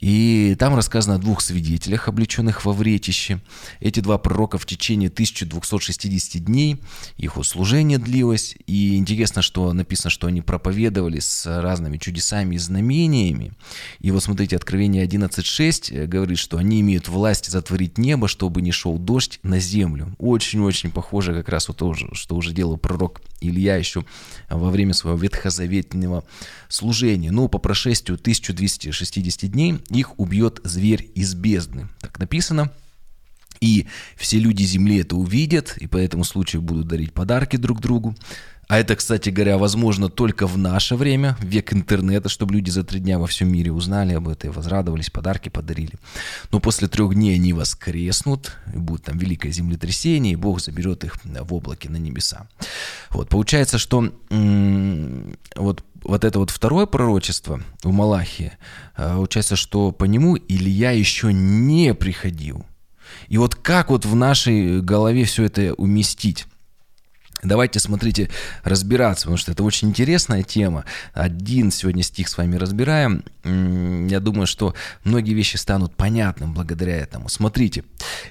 И 0.00 0.56
там 0.58 0.74
рассказано 0.74 1.16
о 1.16 1.18
двух 1.18 1.40
свидетелях, 1.40 2.08
облеченных 2.08 2.64
во 2.64 2.72
вретище. 2.72 3.40
Эти 3.80 4.00
два 4.00 4.18
пророка 4.18 4.58
в 4.58 4.66
течение 4.66 5.08
1260 5.08 6.44
дней, 6.44 6.80
их 7.16 7.36
служение 7.42 7.98
длилось, 7.98 8.56
и 8.66 8.96
интересно, 8.96 9.42
что 9.42 9.72
написано, 9.72 10.10
что 10.10 10.26
они 10.26 10.40
проповедовали 10.40 11.18
с 11.18 11.46
разными 11.60 11.98
чудесами 11.98 12.54
и 12.54 12.58
знамениями, 12.58 13.23
знаниями. 13.24 13.52
И 14.00 14.10
вот 14.10 14.22
смотрите, 14.22 14.56
Откровение 14.56 15.06
11.6 15.06 15.94
э, 15.94 16.06
говорит, 16.06 16.38
что 16.38 16.58
они 16.58 16.80
имеют 16.80 17.08
власть 17.08 17.50
затворить 17.50 17.98
небо, 17.98 18.28
чтобы 18.28 18.62
не 18.62 18.72
шел 18.72 18.98
дождь 18.98 19.40
на 19.42 19.58
землю. 19.58 20.14
Очень-очень 20.18 20.90
похоже 20.90 21.32
как 21.32 21.48
раз 21.48 21.68
вот 21.68 21.78
то, 21.78 21.94
что 21.94 22.36
уже 22.36 22.52
делал 22.52 22.76
пророк 22.76 23.20
Илья 23.40 23.76
еще 23.76 24.04
во 24.48 24.70
время 24.70 24.94
своего 24.94 25.18
ветхозаветного 25.18 26.24
служения. 26.68 27.30
Но 27.30 27.48
по 27.48 27.58
прошествию 27.58 28.18
1260 28.18 29.50
дней 29.50 29.80
их 29.90 30.18
убьет 30.18 30.60
зверь 30.64 31.10
из 31.14 31.34
бездны. 31.34 31.88
Так 32.00 32.18
написано. 32.18 32.70
И 33.60 33.86
все 34.16 34.38
люди 34.38 34.62
земли 34.64 34.98
это 34.98 35.16
увидят, 35.16 35.76
и 35.78 35.86
по 35.86 35.96
этому 35.96 36.24
случаю 36.24 36.60
будут 36.60 36.86
дарить 36.88 37.12
подарки 37.12 37.56
друг 37.56 37.80
другу. 37.80 38.14
А 38.68 38.78
это, 38.78 38.96
кстати 38.96 39.30
говоря, 39.30 39.58
возможно 39.58 40.08
только 40.08 40.46
в 40.46 40.56
наше 40.56 40.96
время, 40.96 41.36
век 41.40 41.72
интернета, 41.72 42.28
чтобы 42.28 42.54
люди 42.54 42.70
за 42.70 42.84
три 42.84 43.00
дня 43.00 43.18
во 43.18 43.26
всем 43.26 43.52
мире 43.52 43.72
узнали 43.72 44.14
об 44.14 44.28
этом, 44.28 44.52
возрадовались, 44.52 45.10
подарки 45.10 45.48
подарили. 45.48 45.94
Но 46.50 46.60
после 46.60 46.88
трех 46.88 47.14
дней 47.14 47.34
они 47.34 47.52
воскреснут, 47.52 48.52
и 48.72 48.78
будет 48.78 49.04
там 49.04 49.18
великое 49.18 49.50
землетрясение, 49.50 50.32
и 50.32 50.36
Бог 50.36 50.60
заберет 50.60 51.04
их 51.04 51.16
в 51.24 51.54
облаке 51.54 51.88
на 51.90 51.96
небеса. 51.96 52.48
Вот, 53.10 53.28
получается, 53.28 53.78
что 53.78 54.12
вот, 54.30 55.84
вот 56.02 56.24
это 56.24 56.38
вот 56.38 56.50
второе 56.50 56.86
пророчество 56.86 57.60
в 57.82 57.92
Малахии, 57.92 58.52
а, 58.96 59.16
получается, 59.16 59.56
что 59.56 59.92
по 59.92 60.04
нему 60.04 60.36
Илья 60.36 60.90
еще 60.90 61.32
не 61.32 61.94
приходил. 61.94 62.64
И 63.28 63.38
вот 63.38 63.54
как 63.54 63.90
вот 63.90 64.04
в 64.04 64.14
нашей 64.14 64.80
голове 64.80 65.24
все 65.24 65.44
это 65.44 65.74
уместить? 65.74 66.46
Давайте, 67.44 67.78
смотрите, 67.78 68.30
разбираться, 68.62 69.26
потому 69.26 69.36
что 69.36 69.52
это 69.52 69.62
очень 69.62 69.88
интересная 69.88 70.42
тема. 70.42 70.84
Один 71.12 71.70
сегодня 71.70 72.02
стих 72.02 72.28
с 72.28 72.38
вами 72.38 72.56
разбираем. 72.56 73.22
Я 73.44 74.20
думаю, 74.20 74.46
что 74.46 74.74
многие 75.04 75.34
вещи 75.34 75.56
станут 75.56 75.94
понятным 75.94 76.54
благодаря 76.54 76.96
этому. 76.96 77.28
Смотрите, 77.28 77.84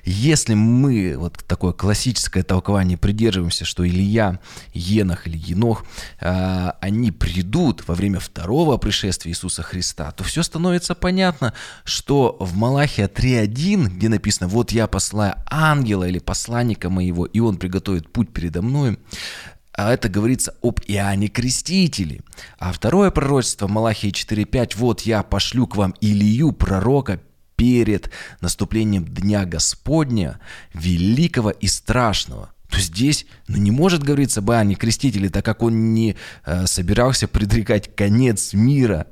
если 0.04 0.56
мы, 0.56 1.16
вот 1.18 1.38
такое 1.48 1.74
классическое 1.74 2.42
толкование, 2.42 2.98
придерживаемся, 2.98 3.66
что 3.66 3.88
Илья, 3.88 4.40
Енах 4.74 5.28
или 5.28 5.38
Енох, 5.38 5.86
а, 6.20 6.76
они 6.82 7.12
придут 7.12 7.88
во 7.88 7.94
время 7.94 8.20
второго 8.20 8.78
пришествия 8.78 9.32
Иисуса 9.32 9.62
Христа, 9.62 10.12
то 10.12 10.24
все 10.24 10.42
становится 10.42 10.96
понятно, 10.96 11.54
что 11.84 12.36
в 12.40 12.56
Малахия 12.56 13.08
3.1, 13.08 13.90
где 13.90 14.10
написано 14.10 14.48
«Вот 14.48 14.72
я 14.72 14.88
посылаю 14.88 15.36
ангела 15.46 16.08
или 16.08 16.18
посланника 16.18 16.90
моего, 16.90 17.26
и 17.26 17.40
он 17.40 17.58
приготовит 17.58 18.12
путь 18.12 18.34
передо 18.34 18.64
мной», 18.64 18.98
а 19.74 19.92
это 19.92 20.08
говорится 20.08 20.54
об 20.62 20.80
Иоанне 20.88 21.28
Крестителе. 21.28 22.22
А 22.60 22.72
второе 22.72 23.10
пророчество 23.12 23.68
Малахии 23.68 24.12
4.5 24.12 24.74
«Вот 24.78 25.02
я 25.02 25.24
пошлю 25.24 25.68
к 25.68 25.76
вам 25.76 25.96
Илью, 26.00 26.52
пророка, 26.52 27.20
перед 27.56 28.12
наступлением 28.40 29.06
Дня 29.06 29.46
Господня, 29.46 30.40
великого 30.74 31.50
и 31.50 31.68
страшного». 31.68 32.54
То 32.70 32.80
здесь 32.80 33.28
ну, 33.48 33.58
не 33.58 33.70
может 33.70 34.04
говориться 34.04 34.40
об 34.40 34.50
Иоанне 34.50 34.74
Крестителе, 34.74 35.30
так 35.30 35.46
как 35.46 35.62
он 35.62 35.94
не 35.94 36.16
э, 36.44 36.66
собирался 36.66 37.28
предрекать 37.28 37.96
конец 37.96 38.54
мира 38.54 39.06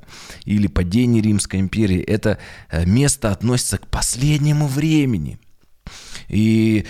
или 0.44 0.66
падение 0.66 1.22
Римской 1.22 1.60
империи. 1.60 2.00
Это 2.00 2.38
э, 2.70 2.84
место 2.84 3.30
относится 3.30 3.78
к 3.78 3.86
последнему 3.86 4.66
времени. 4.66 5.38
И 6.26 6.86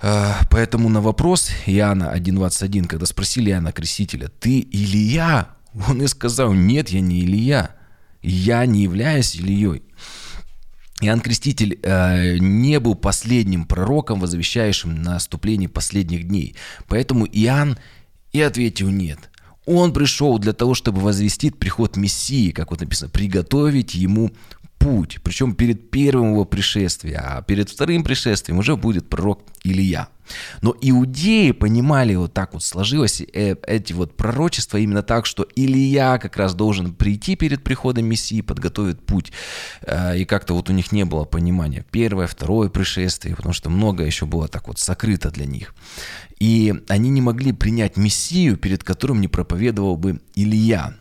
поэтому 0.00 0.88
на 0.88 1.00
вопрос 1.00 1.50
Иоанна 1.66 2.12
1.21, 2.14 2.86
когда 2.86 3.06
спросили 3.06 3.50
Иоанна 3.50 3.72
Крестителя, 3.72 4.28
«Ты 4.28 4.60
Илья?» 4.60 5.48
Он 5.88 6.02
и 6.02 6.06
сказал, 6.06 6.52
«Нет, 6.52 6.88
я 6.90 7.00
не 7.00 7.24
Илья, 7.24 7.74
я 8.22 8.64
не 8.66 8.82
являюсь 8.82 9.36
Ильей». 9.36 9.82
Иоанн 11.02 11.20
Креститель 11.20 11.78
э, 11.82 12.38
не 12.38 12.80
был 12.80 12.94
последним 12.94 13.66
пророком, 13.66 14.18
возвещающим 14.18 15.02
наступление 15.02 15.68
последних 15.68 16.26
дней. 16.26 16.56
Поэтому 16.88 17.26
Иоанн 17.26 17.78
и 18.32 18.40
ответил 18.40 18.88
«нет». 18.88 19.30
Он 19.66 19.92
пришел 19.92 20.38
для 20.38 20.52
того, 20.52 20.74
чтобы 20.74 21.00
возвестить 21.00 21.58
приход 21.58 21.96
Мессии, 21.96 22.52
как 22.52 22.70
вот 22.70 22.80
написано, 22.80 23.10
приготовить 23.10 23.94
ему 23.94 24.30
путь, 24.86 25.18
причем 25.24 25.54
перед 25.54 25.90
первым 25.90 26.32
его 26.32 26.44
пришествием, 26.44 27.20
а 27.20 27.42
перед 27.42 27.68
вторым 27.68 28.04
пришествием 28.04 28.58
уже 28.58 28.76
будет 28.76 29.08
пророк 29.08 29.42
Илья. 29.64 30.08
Но 30.62 30.76
иудеи 30.80 31.50
понимали, 31.50 32.14
вот 32.14 32.32
так 32.32 32.52
вот 32.52 32.62
сложилось 32.62 33.20
э, 33.20 33.56
эти 33.66 33.92
вот 33.92 34.16
пророчества 34.16 34.78
именно 34.78 35.02
так, 35.02 35.26
что 35.26 35.44
Илья 35.56 36.18
как 36.18 36.36
раз 36.36 36.54
должен 36.54 36.94
прийти 36.94 37.34
перед 37.34 37.64
приходом 37.64 38.06
Мессии, 38.06 38.42
подготовить 38.42 39.00
путь. 39.00 39.32
Э, 39.82 40.16
и 40.16 40.24
как-то 40.24 40.54
вот 40.54 40.70
у 40.70 40.72
них 40.72 40.92
не 40.92 41.04
было 41.04 41.24
понимания. 41.24 41.84
Первое, 41.90 42.28
второе 42.28 42.68
пришествие, 42.68 43.34
потому 43.34 43.54
что 43.54 43.70
много 43.70 44.04
еще 44.04 44.24
было 44.24 44.46
так 44.46 44.68
вот 44.68 44.78
сокрыто 44.78 45.32
для 45.32 45.46
них. 45.46 45.74
И 46.38 46.74
они 46.88 47.10
не 47.10 47.20
могли 47.20 47.52
принять 47.52 47.96
Мессию, 47.96 48.56
перед 48.56 48.84
которым 48.84 49.20
не 49.20 49.26
проповедовал 49.28 49.96
бы 49.96 50.20
Илья. 50.36 50.94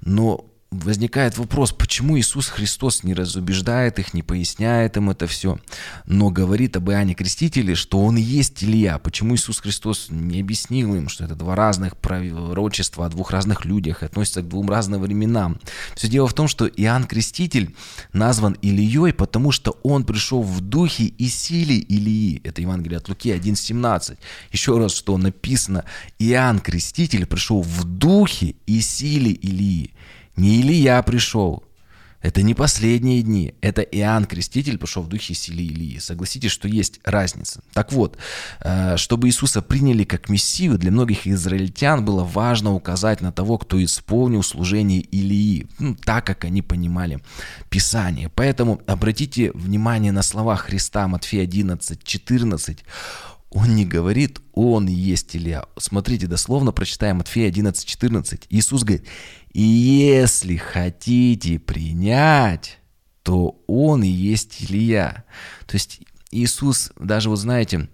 Но 0.00 0.44
возникает 0.70 1.38
вопрос, 1.38 1.72
почему 1.72 2.18
Иисус 2.18 2.48
Христос 2.48 3.02
не 3.02 3.14
разубеждает 3.14 3.98
их, 3.98 4.12
не 4.12 4.22
поясняет 4.22 4.96
им 4.98 5.08
это 5.08 5.26
все, 5.26 5.58
но 6.04 6.30
говорит 6.30 6.76
об 6.76 6.90
Иоанне 6.90 7.14
Крестителе, 7.14 7.74
что 7.74 8.04
он 8.04 8.18
и 8.18 8.20
есть 8.20 8.62
Илья. 8.62 8.98
Почему 8.98 9.34
Иисус 9.34 9.60
Христос 9.60 10.08
не 10.10 10.40
объяснил 10.40 10.94
им, 10.94 11.08
что 11.08 11.24
это 11.24 11.34
два 11.34 11.56
разных 11.56 11.96
пророчества 11.96 13.06
о 13.06 13.08
двух 13.08 13.30
разных 13.30 13.64
людях, 13.64 14.02
относятся 14.02 14.42
к 14.42 14.48
двум 14.48 14.68
разным 14.68 15.00
временам. 15.00 15.58
Все 15.94 16.08
дело 16.08 16.28
в 16.28 16.34
том, 16.34 16.48
что 16.48 16.66
Иоанн 16.66 17.04
Креститель 17.04 17.74
назван 18.12 18.56
Ильей, 18.60 19.12
потому 19.12 19.52
что 19.52 19.78
он 19.82 20.04
пришел 20.04 20.42
в 20.42 20.60
духе 20.60 21.04
и 21.04 21.28
силе 21.28 21.76
Илии. 21.76 22.42
Это 22.44 22.60
Евангелие 22.60 22.98
от 22.98 23.08
Луки 23.08 23.30
1.17. 23.30 24.18
Еще 24.52 24.78
раз, 24.78 24.92
что 24.94 25.16
написано, 25.16 25.84
Иоанн 26.18 26.58
Креститель 26.60 27.24
пришел 27.26 27.62
в 27.62 27.84
духе 27.84 28.54
и 28.66 28.80
силе 28.82 29.32
Илии. 29.32 29.94
Не 30.38 30.60
Илья 30.60 31.02
пришел. 31.02 31.64
Это 32.22 32.42
не 32.42 32.54
последние 32.54 33.22
дни. 33.22 33.54
Это 33.60 33.82
Иоанн 33.82 34.24
Креститель 34.24 34.78
пришел 34.78 35.02
в 35.02 35.08
духе 35.08 35.34
силы 35.34 35.62
Илии. 35.62 35.98
Согласитесь, 35.98 36.52
что 36.52 36.68
есть 36.68 37.00
разница. 37.04 37.60
Так 37.72 37.92
вот, 37.92 38.18
э, 38.60 38.96
чтобы 38.96 39.26
Иисуса 39.28 39.62
приняли 39.62 40.04
как 40.04 40.28
Мессию, 40.28 40.78
для 40.78 40.92
многих 40.92 41.26
израильтян 41.26 42.04
было 42.04 42.22
важно 42.22 42.72
указать 42.72 43.20
на 43.20 43.32
того, 43.32 43.58
кто 43.58 43.82
исполнил 43.82 44.44
служение 44.44 45.00
Илии, 45.00 45.66
ну, 45.80 45.96
так 45.96 46.24
как 46.24 46.44
они 46.44 46.62
понимали 46.62 47.18
Писание. 47.68 48.30
Поэтому 48.32 48.80
обратите 48.86 49.50
внимание 49.52 50.12
на 50.12 50.22
слова 50.22 50.54
Христа 50.54 51.08
Матфея 51.08 51.42
11, 51.42 52.02
14. 52.04 52.84
Он 53.50 53.74
не 53.74 53.86
говорит, 53.86 54.40
он 54.52 54.86
есть 54.86 55.34
Илья. 55.34 55.64
Смотрите, 55.78 56.26
дословно 56.26 56.72
прочитаем 56.72 57.18
Матфея 57.18 57.48
11, 57.48 57.86
14. 57.86 58.46
Иисус 58.50 58.84
говорит, 58.84 59.06
если 59.54 60.56
хотите 60.56 61.58
принять, 61.58 62.78
то 63.22 63.60
он 63.66 64.02
и 64.02 64.08
есть 64.08 64.62
Илья. 64.62 65.24
То 65.66 65.76
есть 65.76 66.00
Иисус, 66.30 66.92
даже 66.98 67.30
вот 67.30 67.36
знаете, 67.36 67.88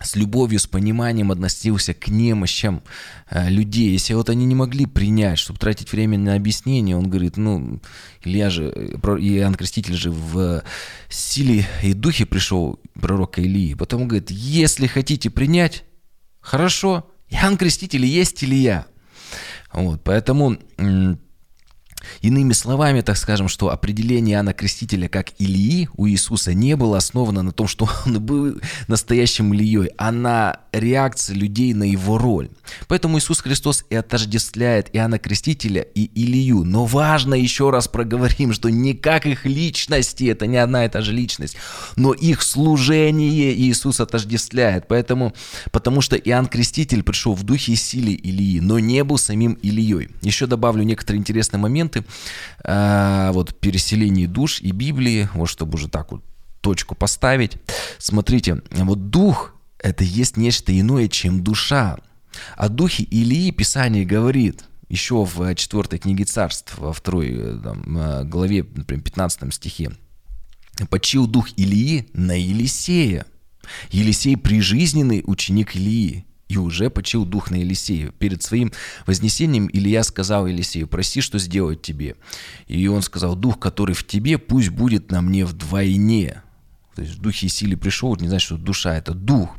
с 0.00 0.14
любовью, 0.14 0.58
с 0.58 0.66
пониманием 0.66 1.30
относился 1.30 1.94
к 1.94 2.08
немощам 2.08 2.82
э, 3.30 3.48
людей. 3.48 3.92
Если 3.92 4.12
вот 4.14 4.28
они 4.28 4.44
не 4.44 4.54
могли 4.54 4.84
принять, 4.86 5.38
чтобы 5.38 5.58
тратить 5.58 5.90
время 5.90 6.18
на 6.18 6.34
объяснение, 6.34 6.96
он 6.96 7.08
говорит, 7.08 7.36
ну, 7.36 7.80
Илья 8.22 8.50
же, 8.50 8.64
э, 8.74 8.98
Иоанн 8.98 9.54
Креститель 9.54 9.94
же 9.94 10.10
в 10.10 10.62
силе 11.08 11.66
и 11.82 11.94
духе 11.94 12.26
пришел, 12.26 12.78
пророка 12.94 13.40
Илии. 13.40 13.74
Потом 13.74 14.02
он 14.02 14.08
говорит, 14.08 14.30
если 14.30 14.86
хотите 14.86 15.30
принять, 15.30 15.84
хорошо, 16.40 17.10
Иоанн 17.30 17.56
Креститель 17.56 18.04
есть 18.04 18.44
Илья. 18.44 18.86
Вот, 19.72 20.04
поэтому 20.04 20.58
Иными 22.26 22.54
словами, 22.54 23.02
так 23.02 23.16
скажем, 23.16 23.46
что 23.46 23.70
определение 23.70 24.34
Иоанна 24.34 24.52
Крестителя 24.52 25.08
как 25.08 25.28
Илии 25.38 25.88
у 25.96 26.08
Иисуса 26.08 26.54
не 26.54 26.74
было 26.74 26.96
основано 26.96 27.42
на 27.42 27.52
том, 27.52 27.68
что 27.68 27.88
он 28.06 28.20
был 28.20 28.60
настоящим 28.88 29.54
Ильей, 29.54 29.90
а 29.96 30.10
на 30.10 30.58
реакции 30.72 31.34
людей 31.34 31.72
на 31.72 31.84
его 31.84 32.18
роль. 32.18 32.48
Поэтому 32.88 33.18
Иисус 33.18 33.42
Христос 33.42 33.84
и 33.90 33.94
отождествляет 33.94 34.90
Иоанна 34.92 35.20
Крестителя 35.20 35.82
и 35.82 36.10
Илью. 36.20 36.64
Но 36.64 36.84
важно 36.84 37.34
еще 37.34 37.70
раз 37.70 37.86
проговорим, 37.86 38.52
что 38.52 38.70
не 38.70 38.94
как 38.94 39.26
их 39.26 39.46
личности, 39.46 40.24
это 40.24 40.48
не 40.48 40.56
одна 40.56 40.84
и 40.84 40.88
та 40.88 41.02
же 41.02 41.12
личность, 41.12 41.56
но 41.94 42.12
их 42.12 42.42
служение 42.42 43.54
Иисус 43.54 44.00
отождествляет. 44.00 44.88
Поэтому, 44.88 45.32
потому 45.70 46.00
что 46.00 46.16
Иоанн 46.16 46.46
Креститель 46.46 47.04
пришел 47.04 47.34
в 47.34 47.44
духе 47.44 47.74
и 47.74 47.76
силе 47.76 48.14
Илии, 48.14 48.58
но 48.58 48.80
не 48.80 49.04
был 49.04 49.16
самим 49.16 49.52
Ильей. 49.62 50.08
Еще 50.22 50.46
добавлю 50.46 50.82
некоторые 50.82 51.20
интересные 51.20 51.60
моменты. 51.60 52.04
А, 52.64 53.32
вот 53.32 53.58
переселение 53.58 54.26
душ 54.26 54.60
и 54.60 54.72
Библии, 54.72 55.28
вот 55.34 55.48
чтобы 55.48 55.74
уже 55.74 55.88
так 55.88 56.12
вот 56.12 56.22
точку 56.60 56.94
поставить. 56.94 57.58
Смотрите, 57.98 58.62
вот 58.70 59.10
дух– 59.10 59.54
это 59.78 60.02
есть 60.02 60.36
нечто 60.36 60.78
иное, 60.78 61.08
чем 61.08 61.44
душа. 61.44 61.96
О 62.56 62.68
духе 62.68 63.04
Илии 63.04 63.50
Писание 63.50 64.04
говорит 64.04 64.64
еще 64.88 65.24
в 65.24 65.54
4 65.54 65.98
книге 65.98 66.24
царств, 66.24 66.76
во 66.78 66.92
второй 66.92 67.30
э, 67.32 67.58
там, 67.62 67.98
э, 67.98 68.24
главе, 68.24 68.64
например, 68.74 69.02
15 69.02 69.54
стихе. 69.54 69.92
«Почил 70.90 71.26
дух 71.26 71.48
Илии 71.56 72.08
на 72.12 72.32
Елисея. 72.32 73.26
Елисей– 73.90 74.36
прижизненный 74.36 75.22
ученик 75.26 75.74
Илии, 75.74 76.24
и 76.48 76.56
уже 76.58 76.90
почил 76.90 77.24
дух 77.24 77.50
на 77.50 77.56
Елисея. 77.56 78.10
Перед 78.12 78.42
своим 78.42 78.72
вознесением 79.06 79.68
Илья 79.72 80.02
сказал 80.02 80.46
Елисею, 80.46 80.86
проси, 80.86 81.20
что 81.20 81.38
сделать 81.38 81.82
тебе. 81.82 82.16
И 82.68 82.86
он 82.86 83.02
сказал, 83.02 83.34
дух, 83.34 83.58
который 83.58 83.94
в 83.94 84.06
тебе, 84.06 84.38
пусть 84.38 84.68
будет 84.68 85.10
на 85.10 85.22
мне 85.22 85.44
вдвойне. 85.44 86.42
То 86.94 87.02
есть 87.02 87.14
в 87.14 87.20
духе 87.20 87.46
и 87.46 87.50
силе 87.50 87.76
пришел, 87.76 88.16
не 88.16 88.28
значит, 88.28 88.46
что 88.46 88.56
душа– 88.56 88.96
это 88.96 89.12
дух. 89.12 89.56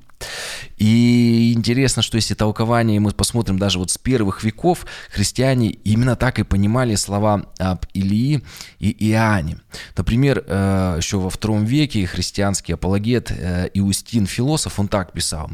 И 0.77 1.53
интересно, 1.55 2.03
что 2.03 2.17
если 2.17 2.35
толкование 2.35 2.99
мы 2.99 3.11
посмотрим 3.11 3.57
даже 3.57 3.79
вот 3.79 3.89
с 3.89 3.97
первых 3.97 4.43
веков, 4.43 4.85
христиане 5.09 5.69
именно 5.69 6.15
так 6.15 6.37
и 6.39 6.43
понимали 6.43 6.95
слова 6.95 7.47
об 7.57 7.85
Илии 7.93 8.43
и 8.79 9.09
Иоанне. 9.09 9.59
Например, 9.95 10.43
э, 10.45 10.95
еще 10.97 11.17
во 11.17 11.31
втором 11.31 11.65
веке 11.65 12.05
христианский 12.05 12.73
апологет 12.73 13.31
э, 13.31 13.69
Иустин, 13.73 14.27
философ, 14.27 14.79
он 14.79 14.87
так 14.87 15.13
писал. 15.13 15.49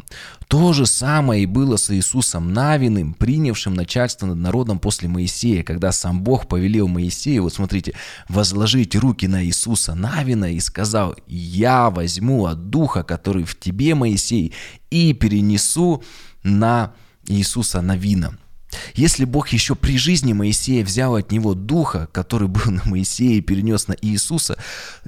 То 0.48 0.74
же 0.74 0.86
самое 0.86 1.44
и 1.44 1.48
было 1.48 1.78
с 1.78 1.90
Иисусом 1.90 2.54
Навиным, 2.54 3.14
принявшим 3.14 3.74
начальство 3.74 4.28
над 4.28 4.38
народом 4.38 4.78
после 4.78 5.08
Моисея, 5.08 5.64
когда 5.64 5.92
сам 5.92 6.22
Бог 6.22 6.48
повелел 6.48 6.88
Моисею, 6.88 7.44
вот 7.44 7.54
смотрите, 7.54 7.94
возложить 8.28 8.96
руки 8.96 9.28
на 9.28 9.44
Иисуса 9.46 9.96
Навина 9.96 10.54
и 10.54 10.60
сказал, 10.60 11.16
«Я 11.28 11.90
возьму 11.90 12.46
от 12.46 12.70
Духа, 12.70 13.04
который 13.04 13.46
в 13.46 13.58
тебе, 13.58 13.96
Моисей, 13.96 14.53
и 14.90 15.14
перенесу 15.14 16.04
на 16.44 16.94
Иисуса 17.28 17.82
Навина. 17.82 18.38
Если 18.96 19.26
Бог 19.26 19.50
еще 19.50 19.76
при 19.76 19.98
жизни 19.98 20.34
Моисея 20.34 20.84
взял 20.84 21.16
от 21.16 21.32
него 21.32 21.54
духа, 21.54 22.08
который 22.12 22.48
был 22.48 22.72
на 22.72 22.82
Моисея 22.86 23.36
и 23.38 23.42
перенес 23.42 23.88
на 23.88 23.96
Иисуса, 24.02 24.58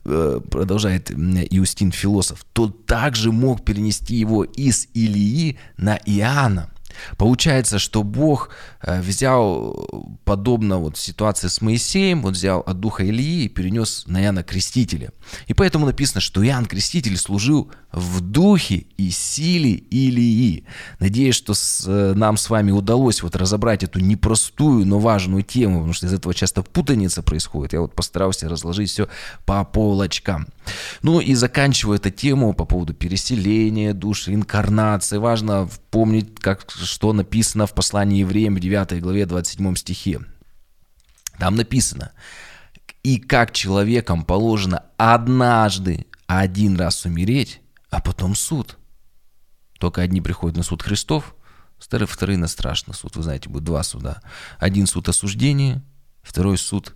э, 0.03 0.39
продолжает 0.49 1.11
Иустин 1.11 1.91
философ, 1.91 2.45
то 2.53 2.67
также 2.67 3.31
мог 3.31 3.63
перенести 3.65 4.15
его 4.15 4.43
из 4.43 4.87
Илии 4.93 5.57
на 5.77 5.97
Иоанна. 6.05 6.69
Получается, 7.17 7.79
что 7.79 8.03
Бог 8.03 8.49
э, 8.81 9.01
взял, 9.01 10.17
подобно 10.23 10.77
вот 10.77 10.97
ситуации 10.97 11.47
с 11.47 11.61
Моисеем, 11.61 12.21
вот 12.21 12.33
взял 12.33 12.61
от 12.61 12.79
духа 12.79 13.07
Ильи 13.07 13.45
и 13.45 13.49
перенес 13.49 14.03
на 14.07 14.23
Иоанна 14.23 14.43
Крестителя. 14.43 15.11
И 15.47 15.53
поэтому 15.53 15.85
написано, 15.85 16.21
что 16.21 16.45
Иоанн 16.45 16.65
Креститель 16.65 17.17
служил 17.17 17.71
в 17.91 18.21
духе 18.21 18.85
и 18.97 19.09
силе 19.09 19.71
Илии. 19.71 20.65
Надеюсь, 20.99 21.35
что 21.35 21.53
с, 21.53 21.85
э, 21.87 22.13
нам 22.15 22.37
с 22.37 22.49
вами 22.49 22.71
удалось 22.71 23.23
вот 23.23 23.35
разобрать 23.35 23.83
эту 23.83 23.99
непростую, 23.99 24.85
но 24.85 24.99
важную 24.99 25.43
тему, 25.43 25.75
потому 25.75 25.93
что 25.93 26.07
из 26.07 26.13
этого 26.13 26.33
часто 26.33 26.61
путаница 26.61 27.21
происходит. 27.21 27.73
Я 27.73 27.81
вот 27.81 27.95
постарался 27.95 28.49
разложить 28.49 28.89
все 28.89 29.07
по 29.45 29.63
полочкам. 29.63 30.47
Ну 31.01 31.19
и 31.19 31.35
заканчиваю 31.35 31.97
эту 31.97 32.09
тему 32.09 32.53
по 32.53 32.65
поводу 32.65 32.93
переселения 32.93 33.93
душ, 33.93 34.27
инкарнации. 34.27 35.17
Важно 35.17 35.69
помнить, 35.91 36.39
как, 36.39 36.65
что 36.85 37.13
написано 37.13 37.67
в 37.67 37.73
послании 37.73 38.19
евреям 38.19 38.55
в 38.55 38.59
9 38.59 39.01
главе 39.01 39.25
27 39.25 39.75
стихе. 39.75 40.21
Там 41.39 41.55
написано, 41.55 42.11
и 43.03 43.17
как 43.19 43.51
человекам 43.51 44.23
положено 44.23 44.83
однажды 44.97 46.07
один 46.27 46.77
раз 46.77 47.05
умереть, 47.05 47.61
а 47.89 48.01
потом 48.01 48.35
суд. 48.35 48.77
Только 49.79 50.01
одни 50.01 50.21
приходят 50.21 50.57
на 50.57 50.63
суд 50.63 50.81
Христов, 50.81 51.35
вторые, 51.77 52.07
вторые 52.07 52.37
на 52.37 52.47
страшный 52.47 52.93
суд. 52.93 53.15
Вы 53.15 53.23
знаете, 53.23 53.49
будет 53.49 53.63
два 53.63 53.83
суда. 53.83 54.21
Один 54.59 54.87
суд 54.87 55.09
осуждения, 55.09 55.83
второй 56.23 56.57
суд 56.57 56.95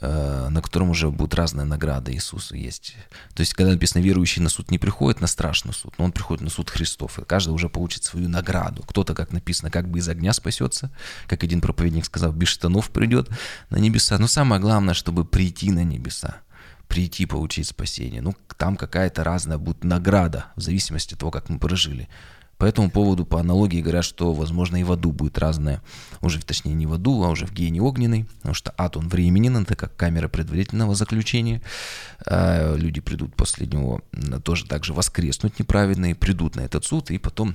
на 0.00 0.60
котором 0.60 0.90
уже 0.90 1.10
будут 1.10 1.34
разные 1.34 1.64
награды 1.64 2.12
Иисуса 2.12 2.56
есть. 2.56 2.96
То 3.34 3.40
есть, 3.40 3.54
когда 3.54 3.72
написано, 3.72 4.02
верующий 4.02 4.42
на 4.42 4.48
суд 4.48 4.70
не 4.70 4.78
приходит 4.78 5.20
на 5.20 5.26
страшный 5.26 5.72
суд, 5.72 5.94
но 5.98 6.04
он 6.04 6.12
приходит 6.12 6.42
на 6.42 6.50
суд 6.50 6.68
Христов, 6.70 7.18
и 7.18 7.24
каждый 7.24 7.50
уже 7.50 7.68
получит 7.68 8.04
свою 8.04 8.28
награду. 8.28 8.82
Кто-то, 8.82 9.14
как 9.14 9.32
написано, 9.32 9.70
как 9.70 9.88
бы 9.88 10.00
из 10.00 10.08
огня 10.08 10.32
спасется, 10.32 10.90
как 11.28 11.44
один 11.44 11.60
проповедник 11.60 12.04
сказал, 12.04 12.32
без 12.32 12.48
штанов 12.48 12.90
придет 12.90 13.28
на 13.70 13.76
небеса. 13.76 14.18
Но 14.18 14.26
самое 14.26 14.60
главное, 14.60 14.94
чтобы 14.94 15.24
прийти 15.24 15.70
на 15.70 15.84
небеса 15.84 16.38
прийти 16.88 17.26
получить 17.26 17.66
спасение. 17.66 18.20
Ну, 18.20 18.34
там 18.56 18.76
какая-то 18.76 19.24
разная 19.24 19.58
будет 19.58 19.84
награда, 19.84 20.46
в 20.54 20.60
зависимости 20.60 21.14
от 21.14 21.20
того, 21.20 21.32
как 21.32 21.48
мы 21.48 21.58
прожили. 21.58 22.08
По 22.64 22.68
этому 22.68 22.90
поводу, 22.90 23.26
по 23.26 23.40
аналогии, 23.40 23.82
говорят, 23.82 24.06
что, 24.06 24.32
возможно, 24.32 24.78
и 24.78 24.84
в 24.84 24.90
аду 24.90 25.12
будет 25.12 25.36
разное. 25.36 25.82
Уже, 26.22 26.40
точнее, 26.40 26.72
не 26.72 26.86
в 26.86 26.94
аду, 26.94 27.22
а 27.22 27.28
уже 27.28 27.44
в 27.44 27.52
гене 27.52 27.82
огненный, 27.82 28.24
потому 28.38 28.54
что 28.54 28.72
ад, 28.78 28.96
он 28.96 29.10
временен, 29.10 29.54
это 29.58 29.76
как 29.76 29.94
камера 29.96 30.28
предварительного 30.28 30.94
заключения. 30.94 31.60
А 32.26 32.74
люди 32.74 33.02
придут 33.02 33.36
после 33.36 33.66
него 33.66 34.00
тоже 34.44 34.64
так 34.64 34.82
же 34.82 34.94
воскреснуть 34.94 35.58
неправедные, 35.58 36.14
придут 36.14 36.56
на 36.56 36.62
этот 36.62 36.86
суд, 36.86 37.10
и 37.10 37.18
потом 37.18 37.54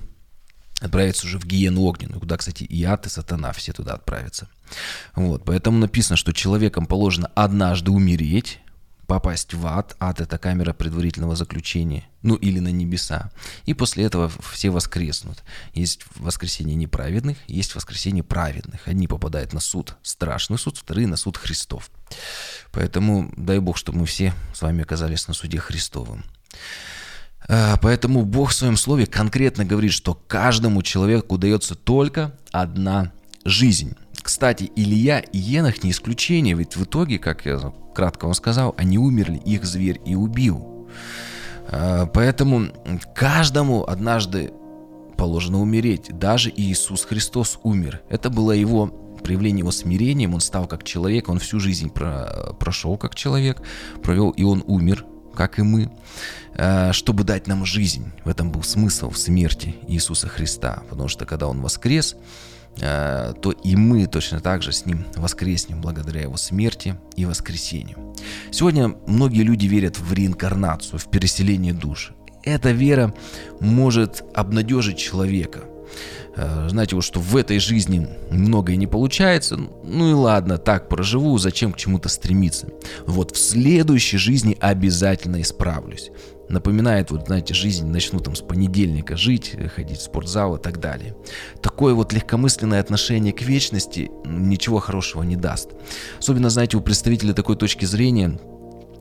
отправятся 0.80 1.26
уже 1.26 1.40
в 1.40 1.46
гиену 1.46 1.82
огненную, 1.82 2.20
куда, 2.20 2.38
кстати, 2.38 2.64
и 2.66 2.84
ад, 2.84 3.08
и 3.08 3.10
сатана 3.10 3.52
все 3.54 3.74
туда 3.74 3.94
отправятся. 3.94 4.48
Вот, 5.16 5.44
поэтому 5.44 5.80
написано, 5.80 6.18
что 6.18 6.34
человеком 6.34 6.86
положено 6.86 7.32
однажды 7.34 7.90
умереть, 7.90 8.60
попасть 9.10 9.54
в 9.56 9.66
ад. 9.66 9.96
Ад– 10.00 10.22
это 10.22 10.38
камера 10.38 10.72
предварительного 10.72 11.36
заключения, 11.36 12.08
ну 12.22 12.36
или 12.36 12.60
на 12.60 12.70
небеса. 12.70 13.32
И 13.66 13.74
после 13.74 14.06
этого 14.06 14.32
все 14.54 14.70
воскреснут. 14.70 15.44
Есть 15.74 16.06
воскресение 16.16 16.76
неправедных, 16.76 17.38
есть 17.48 17.76
воскресение 17.76 18.24
праведных. 18.24 18.88
Одни 18.88 19.08
попадают 19.08 19.52
на 19.52 19.60
суд, 19.60 19.96
страшный 20.04 20.60
суд, 20.60 20.78
вторые 20.78 21.08
на 21.08 21.18
суд 21.18 21.38
Христов. 21.38 21.90
Поэтому 22.72 23.34
дай 23.36 23.58
Бог, 23.60 23.78
чтобы 23.78 24.00
мы 24.00 24.06
все 24.06 24.34
с 24.54 24.62
вами 24.62 24.84
оказались 24.84 25.28
на 25.28 25.34
суде 25.34 25.58
Христовым. 25.58 26.24
А, 27.48 27.78
поэтому 27.78 28.24
Бог 28.26 28.52
в 28.52 28.54
своем 28.54 28.78
слове 28.78 29.08
конкретно 29.08 29.66
говорит, 29.66 29.92
что 29.92 30.14
каждому 30.14 30.84
человеку 30.84 31.40
дается 31.40 31.74
только 31.74 32.38
одна 32.52 33.12
жизнь. 33.44 33.96
Кстати, 34.22 34.72
Илья 34.76 35.20
и 35.20 35.40
Енах 35.40 35.84
не 35.84 35.90
исключение, 35.90 36.54
ведь 36.56 36.76
в 36.76 36.84
итоге, 36.84 37.18
как 37.18 37.48
я 37.48 37.74
кратко 37.94 38.26
вам 38.26 38.34
сказал, 38.34 38.74
они 38.78 38.98
умерли, 38.98 39.38
их 39.38 39.66
зверь 39.66 40.00
и 40.06 40.16
убил. 40.16 40.88
А, 41.68 42.06
поэтому 42.08 42.68
каждому 43.14 43.88
однажды 43.88 44.52
положено 45.18 45.60
умереть. 45.60 46.18
Даже 46.18 46.52
Иисус 46.56 47.04
Христос 47.04 47.60
умер. 47.64 48.02
Это 48.10 48.30
было 48.30 48.52
его 48.52 48.88
проявление 49.24 49.60
его 49.60 49.72
смирением. 49.72 50.34
Он 50.34 50.40
стал 50.40 50.66
как 50.66 50.84
человек, 50.84 51.30
он 51.30 51.40
всю 51.40 51.60
жизнь 51.60 51.90
про, 51.90 52.54
прошел 52.60 52.98
как 52.98 53.16
человек, 53.16 53.62
провел, 54.02 54.32
и 54.32 54.44
он 54.44 54.64
умер, 54.66 55.06
как 55.36 55.60
и 55.60 55.62
мы, 55.62 55.92
а, 56.56 56.94
чтобы 56.94 57.24
дать 57.24 57.48
нам 57.48 57.66
жизнь. 57.66 58.12
В 58.24 58.30
этом 58.30 58.52
был 58.52 58.64
смысл 58.64 59.10
в 59.10 59.18
смерти 59.18 59.76
Иисуса 59.88 60.28
Христа. 60.28 60.84
Потому 60.90 61.10
что 61.10 61.26
когда 61.26 61.48
он 61.48 61.62
воскрес, 61.62 62.16
то 62.78 63.54
и 63.64 63.76
мы 63.76 64.08
точно 64.08 64.40
так 64.40 64.62
же 64.62 64.72
с 64.72 64.86
Ним 64.86 65.06
воскреснем 65.16 65.82
благодаря 65.82 66.22
Его 66.22 66.38
смерти 66.38 66.96
и 67.16 67.26
воскресению. 67.26 68.16
Сегодня 68.52 68.96
многие 69.08 69.44
люди 69.44 69.66
верят 69.66 70.00
в 70.00 70.14
реинкарнацию, 70.14 71.00
в 71.00 71.10
переселение 71.10 71.74
душ. 71.74 72.14
Эта 72.44 72.72
вера 72.72 73.14
может 73.60 74.24
обнадежить 74.34 74.98
человека. 74.98 75.66
Э, 76.36 76.68
знаете, 76.70 76.96
вот 76.96 77.04
что 77.04 77.20
в 77.20 77.36
этой 77.36 77.60
жизни 77.60 78.08
многое 78.32 78.78
не 78.78 78.88
получается, 78.88 79.58
ну 79.58 80.10
и 80.10 80.14
ладно, 80.14 80.58
так 80.58 80.88
проживу, 80.88 81.38
зачем 81.38 81.74
к 81.74 81.78
чему-то 81.78 82.08
стремиться. 82.08 82.70
Вот 83.06 83.36
в 83.36 83.40
следующей 83.40 84.18
жизни 84.18 84.58
обязательно 84.60 85.42
исправлюсь 85.42 86.12
напоминает, 86.50 87.12
вот, 87.12 87.28
знаете, 87.28 87.54
жизнь, 87.54 87.88
начну 87.88 88.20
там 88.20 88.36
с 88.36 88.42
понедельника 88.42 89.16
жить, 89.16 89.56
ходить 89.76 90.00
в 90.00 90.04
спортзал 90.04 90.56
и 90.56 90.62
так 90.62 90.80
далее. 90.80 91.16
Такое 91.62 91.94
вот 91.94 92.12
легкомысленное 92.14 92.80
отношение 92.80 93.34
к 93.34 93.42
вечности 93.42 94.12
ничего 94.26 94.80
хорошего 94.80 95.24
не 95.24 95.36
даст. 95.36 95.70
Особенно, 96.20 96.50
знаете, 96.50 96.78
у 96.78 96.82
представителей 96.82 97.34
такой 97.34 97.56
точки 97.56 97.86
зрения 97.86 98.40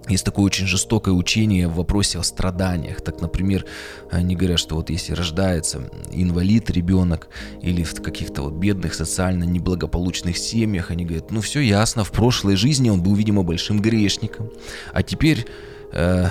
есть 0.09 0.25
такое 0.25 0.47
очень 0.47 0.67
жестокое 0.67 1.15
учение 1.15 1.69
в 1.69 1.75
вопросе 1.75 2.19
о 2.19 2.23
страданиях. 2.23 3.03
Так, 3.03 3.21
например, 3.21 3.67
они 4.11 4.37
говорят, 4.37 4.59
что 4.59 4.75
вот 4.75 4.91
если 4.91 5.13
рождается 5.13 5.91
инвалид 6.11 6.71
ребенок 6.71 7.29
или 7.61 7.83
в 7.83 7.95
каких-то 8.03 8.43
вот 8.43 8.55
бедных, 8.55 8.95
социально 8.95 9.45
неблагополучных 9.45 10.39
семьях, 10.39 10.91
они 10.91 11.05
говорят, 11.05 11.31
ну 11.31 11.41
все 11.43 11.61
ясно, 11.61 12.05
в 12.05 12.11
прошлой 12.11 12.57
жизни 12.57 12.89
он 12.89 13.03
был, 13.03 13.15
видимо, 13.15 13.43
большим 13.43 13.83
грешником, 13.83 14.51
а 14.93 15.03
теперь 15.03 15.47
э, 15.93 16.27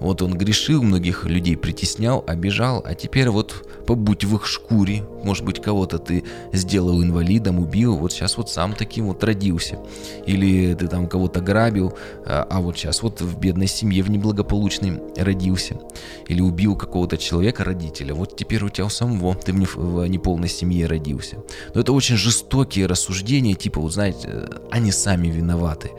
вот 0.00 0.22
он 0.22 0.36
грешил, 0.36 0.82
многих 0.82 1.24
людей 1.24 1.56
притеснял, 1.56 2.24
обижал, 2.26 2.82
а 2.84 2.94
теперь 2.94 3.30
вот 3.30 3.66
побудь 3.86 4.24
в 4.24 4.36
их 4.36 4.46
шкуре, 4.46 5.04
может 5.24 5.44
быть, 5.44 5.60
кого-то 5.60 5.98
ты 5.98 6.24
сделал 6.52 7.02
инвалидом, 7.02 7.58
убил, 7.58 7.96
вот 7.96 8.12
сейчас 8.12 8.36
вот 8.36 8.50
сам 8.50 8.74
таким 8.74 9.06
вот 9.06 9.24
родился. 9.24 9.78
Или 10.26 10.74
ты 10.74 10.88
там 10.88 11.08
кого-то 11.08 11.40
грабил, 11.40 11.94
а, 12.26 12.46
а 12.48 12.60
вот 12.60 12.76
сейчас 12.76 13.02
вот 13.02 13.20
в 13.20 13.38
бедной 13.38 13.66
семье, 13.66 14.02
в 14.02 14.10
неблагополучной 14.10 15.00
родился. 15.16 15.78
Или 16.28 16.40
убил 16.40 16.76
какого-то 16.76 17.16
человека, 17.16 17.64
родителя, 17.64 18.14
вот 18.14 18.36
теперь 18.36 18.62
у 18.62 18.68
тебя 18.68 18.86
у 18.86 18.90
самого, 18.90 19.34
ты 19.34 19.52
в, 19.52 19.58
не, 19.58 19.66
в 19.66 20.06
неполной 20.06 20.48
семье 20.48 20.86
родился. 20.86 21.36
Но 21.74 21.80
это 21.80 21.92
очень 21.92 22.16
жестокие 22.16 22.86
рассуждения, 22.86 23.54
типа, 23.54 23.80
вот 23.80 23.92
знаете, 23.92 24.48
они 24.70 24.92
сами 24.92 25.28
виноваты. 25.28 25.90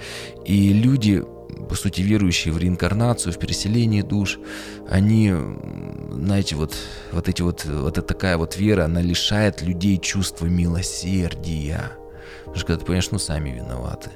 И 0.45 0.73
люди 0.73 1.23
по 1.67 1.76
сути, 1.76 2.02
верующие 2.02 2.54
в 2.54 2.58
реинкарнацию, 2.58 3.34
в 3.34 3.39
переселение 3.39 4.04
душ, 4.04 4.39
они, 4.89 5.34
знаете, 6.12 6.56
вот, 6.56 6.76
вот 7.12 7.28
эти 7.28 7.41
вот, 7.41 7.65
вот 7.65 7.98
эта 7.98 8.08
такая 8.08 8.38
вот 8.38 8.58
вера, 8.58 8.86
она 8.86 9.02
лишает 9.02 9.62
людей 9.62 9.98
чувства 9.98 10.45
милосердия. 10.45 11.91
Потому 12.39 12.58
что 12.58 12.65
когда 12.67 12.80
ты 12.80 12.86
понимаешь, 12.86 13.12
ну, 13.12 13.19
сами 13.19 13.50
виноваты. 13.50 14.12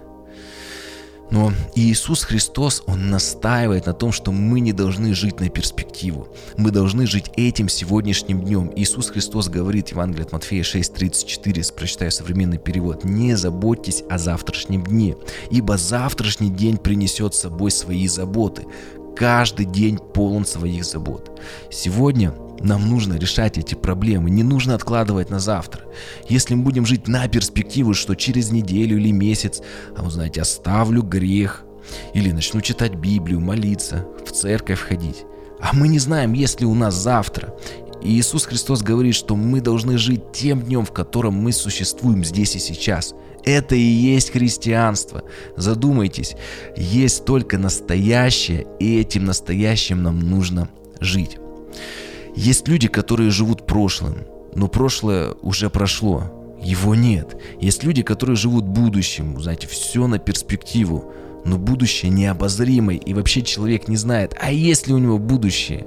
Но 1.31 1.51
Иисус 1.75 2.23
Христос, 2.23 2.83
Он 2.85 3.09
настаивает 3.09 3.85
на 3.85 3.93
том, 3.93 4.11
что 4.11 4.31
мы 4.31 4.59
не 4.59 4.73
должны 4.73 5.13
жить 5.13 5.39
на 5.39 5.49
перспективу. 5.49 6.27
Мы 6.57 6.71
должны 6.71 7.07
жить 7.07 7.31
этим 7.35 7.69
сегодняшним 7.69 8.41
днем. 8.41 8.71
Иисус 8.75 9.09
Христос 9.09 9.49
говорит, 9.49 9.89
Евангелие 9.89 10.25
от 10.25 10.31
Матфея 10.31 10.63
6.34, 10.63 11.73
прочитаю 11.73 12.11
современный 12.11 12.57
перевод, 12.57 13.03
«Не 13.03 13.35
заботьтесь 13.35 14.03
о 14.09 14.17
завтрашнем 14.17 14.83
дне, 14.83 15.15
ибо 15.49 15.77
завтрашний 15.77 16.49
день 16.49 16.77
принесет 16.77 17.33
с 17.33 17.41
собой 17.41 17.71
свои 17.71 18.07
заботы. 18.07 18.65
Каждый 19.15 19.65
день 19.65 19.97
полон 19.97 20.45
своих 20.45 20.85
забот. 20.85 21.39
Сегодня 21.71 22.33
нам 22.59 22.89
нужно 22.89 23.15
решать 23.15 23.57
эти 23.57 23.75
проблемы, 23.75 24.29
не 24.29 24.43
нужно 24.43 24.75
откладывать 24.75 25.29
на 25.29 25.39
завтра. 25.39 25.83
Если 26.29 26.55
мы 26.55 26.63
будем 26.63 26.85
жить 26.85 27.07
на 27.07 27.27
перспективу, 27.27 27.93
что 27.93 28.15
через 28.15 28.51
неделю 28.51 28.97
или 28.97 29.11
месяц, 29.11 29.61
а 29.95 30.03
вы 30.03 30.11
знаете, 30.11 30.41
оставлю 30.41 31.01
грех, 31.01 31.63
или 32.13 32.31
начну 32.31 32.61
читать 32.61 32.95
Библию, 32.95 33.41
молиться, 33.41 34.07
в 34.25 34.31
церковь 34.31 34.79
ходить, 34.79 35.25
а 35.59 35.73
мы 35.73 35.87
не 35.87 35.99
знаем, 35.99 36.33
есть 36.33 36.61
ли 36.61 36.65
у 36.65 36.73
нас 36.73 36.95
завтра, 36.95 37.53
И 38.03 38.19
Иисус 38.19 38.45
Христос 38.45 38.81
говорит, 38.81 39.15
что 39.15 39.35
мы 39.35 39.61
должны 39.61 39.97
жить 39.97 40.33
тем 40.33 40.61
днем, 40.61 40.85
в 40.85 40.91
котором 40.91 41.35
мы 41.35 41.53
существуем 41.53 42.23
здесь 42.25 42.55
и 42.55 42.59
сейчас. 42.59 43.13
Это 43.45 43.75
и 43.75 43.81
есть 43.81 44.31
христианство. 44.31 45.23
Задумайтесь, 45.55 46.35
есть 46.75 47.25
только 47.25 47.57
настоящее, 47.57 48.67
и 48.79 48.99
этим 48.99 49.25
настоящим 49.25 50.03
нам 50.03 50.19
нужно 50.19 50.69
жить. 50.99 51.37
Есть 52.35 52.67
люди, 52.67 52.87
которые 52.87 53.29
живут 53.29 53.65
прошлым, 53.65 54.25
но 54.55 54.67
прошлое 54.67 55.33
уже 55.41 55.69
прошло, 55.69 56.57
его 56.61 56.95
нет. 56.95 57.37
Есть 57.59 57.83
люди, 57.83 58.01
которые 58.01 58.35
живут 58.35 58.65
будущим, 58.65 59.39
знаете, 59.41 59.67
все 59.67 60.07
на 60.07 60.19
перспективу, 60.19 61.13
но 61.45 61.57
будущее 61.57 62.09
необозримое, 62.11 62.95
и 62.95 63.13
вообще 63.13 63.41
человек 63.41 63.87
не 63.87 63.97
знает, 63.97 64.35
а 64.39 64.51
есть 64.51 64.87
ли 64.87 64.93
у 64.93 64.97
него 64.97 65.17
будущее. 65.17 65.85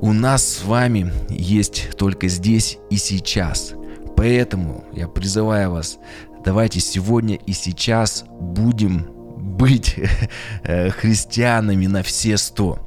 У 0.00 0.12
нас 0.12 0.46
с 0.46 0.64
вами 0.64 1.12
есть 1.28 1.90
только 1.96 2.28
здесь 2.28 2.78
и 2.90 2.96
сейчас. 2.96 3.74
Поэтому 4.16 4.84
я 4.92 5.08
призываю 5.08 5.72
вас, 5.72 5.98
давайте 6.44 6.80
сегодня 6.80 7.36
и 7.36 7.52
сейчас 7.52 8.24
будем 8.28 9.06
быть 9.36 9.96
э, 10.64 10.90
христианами 10.90 11.86
на 11.86 12.02
все 12.02 12.36
сто. 12.36 12.78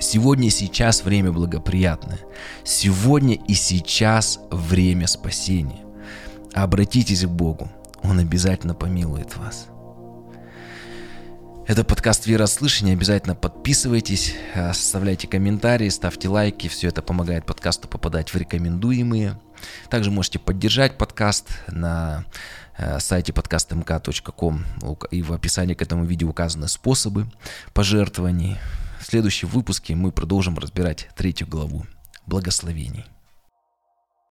Сегодня 0.00 0.48
и 0.48 0.50
сейчас 0.50 1.04
время 1.04 1.32
благоприятное. 1.32 2.20
Сегодня 2.64 3.34
и 3.34 3.54
сейчас 3.54 4.38
время 4.50 5.06
спасения. 5.06 5.84
Обратитесь 6.52 7.24
к 7.24 7.28
Богу. 7.28 7.70
Он 8.02 8.18
обязательно 8.18 8.74
помилует 8.74 9.36
вас. 9.36 9.68
Это 11.66 11.82
подкаст 11.82 12.26
«Вера 12.26 12.46
слышания». 12.46 12.92
Обязательно 12.92 13.34
подписывайтесь, 13.34 14.36
оставляйте 14.54 15.26
комментарии, 15.26 15.88
ставьте 15.88 16.28
лайки. 16.28 16.68
Все 16.68 16.88
это 16.88 17.02
помогает 17.02 17.44
подкасту 17.44 17.88
попадать 17.88 18.32
в 18.32 18.36
рекомендуемые. 18.36 19.40
Также 19.90 20.12
можете 20.12 20.38
поддержать 20.38 20.96
подкаст 20.96 21.48
на 21.66 22.24
э, 22.78 23.00
сайте 23.00 23.32
podcastmk.com 23.32 24.64
и 25.10 25.22
в 25.22 25.32
описании 25.32 25.74
к 25.74 25.82
этому 25.82 26.04
видео 26.04 26.28
указаны 26.28 26.68
способы 26.68 27.26
пожертвований. 27.72 28.58
В 29.06 29.08
следующем 29.08 29.46
выпуске 29.46 29.94
мы 29.94 30.10
продолжим 30.10 30.58
разбирать 30.58 31.08
третью 31.14 31.46
главу 31.46 31.86
благословений. 32.26 33.04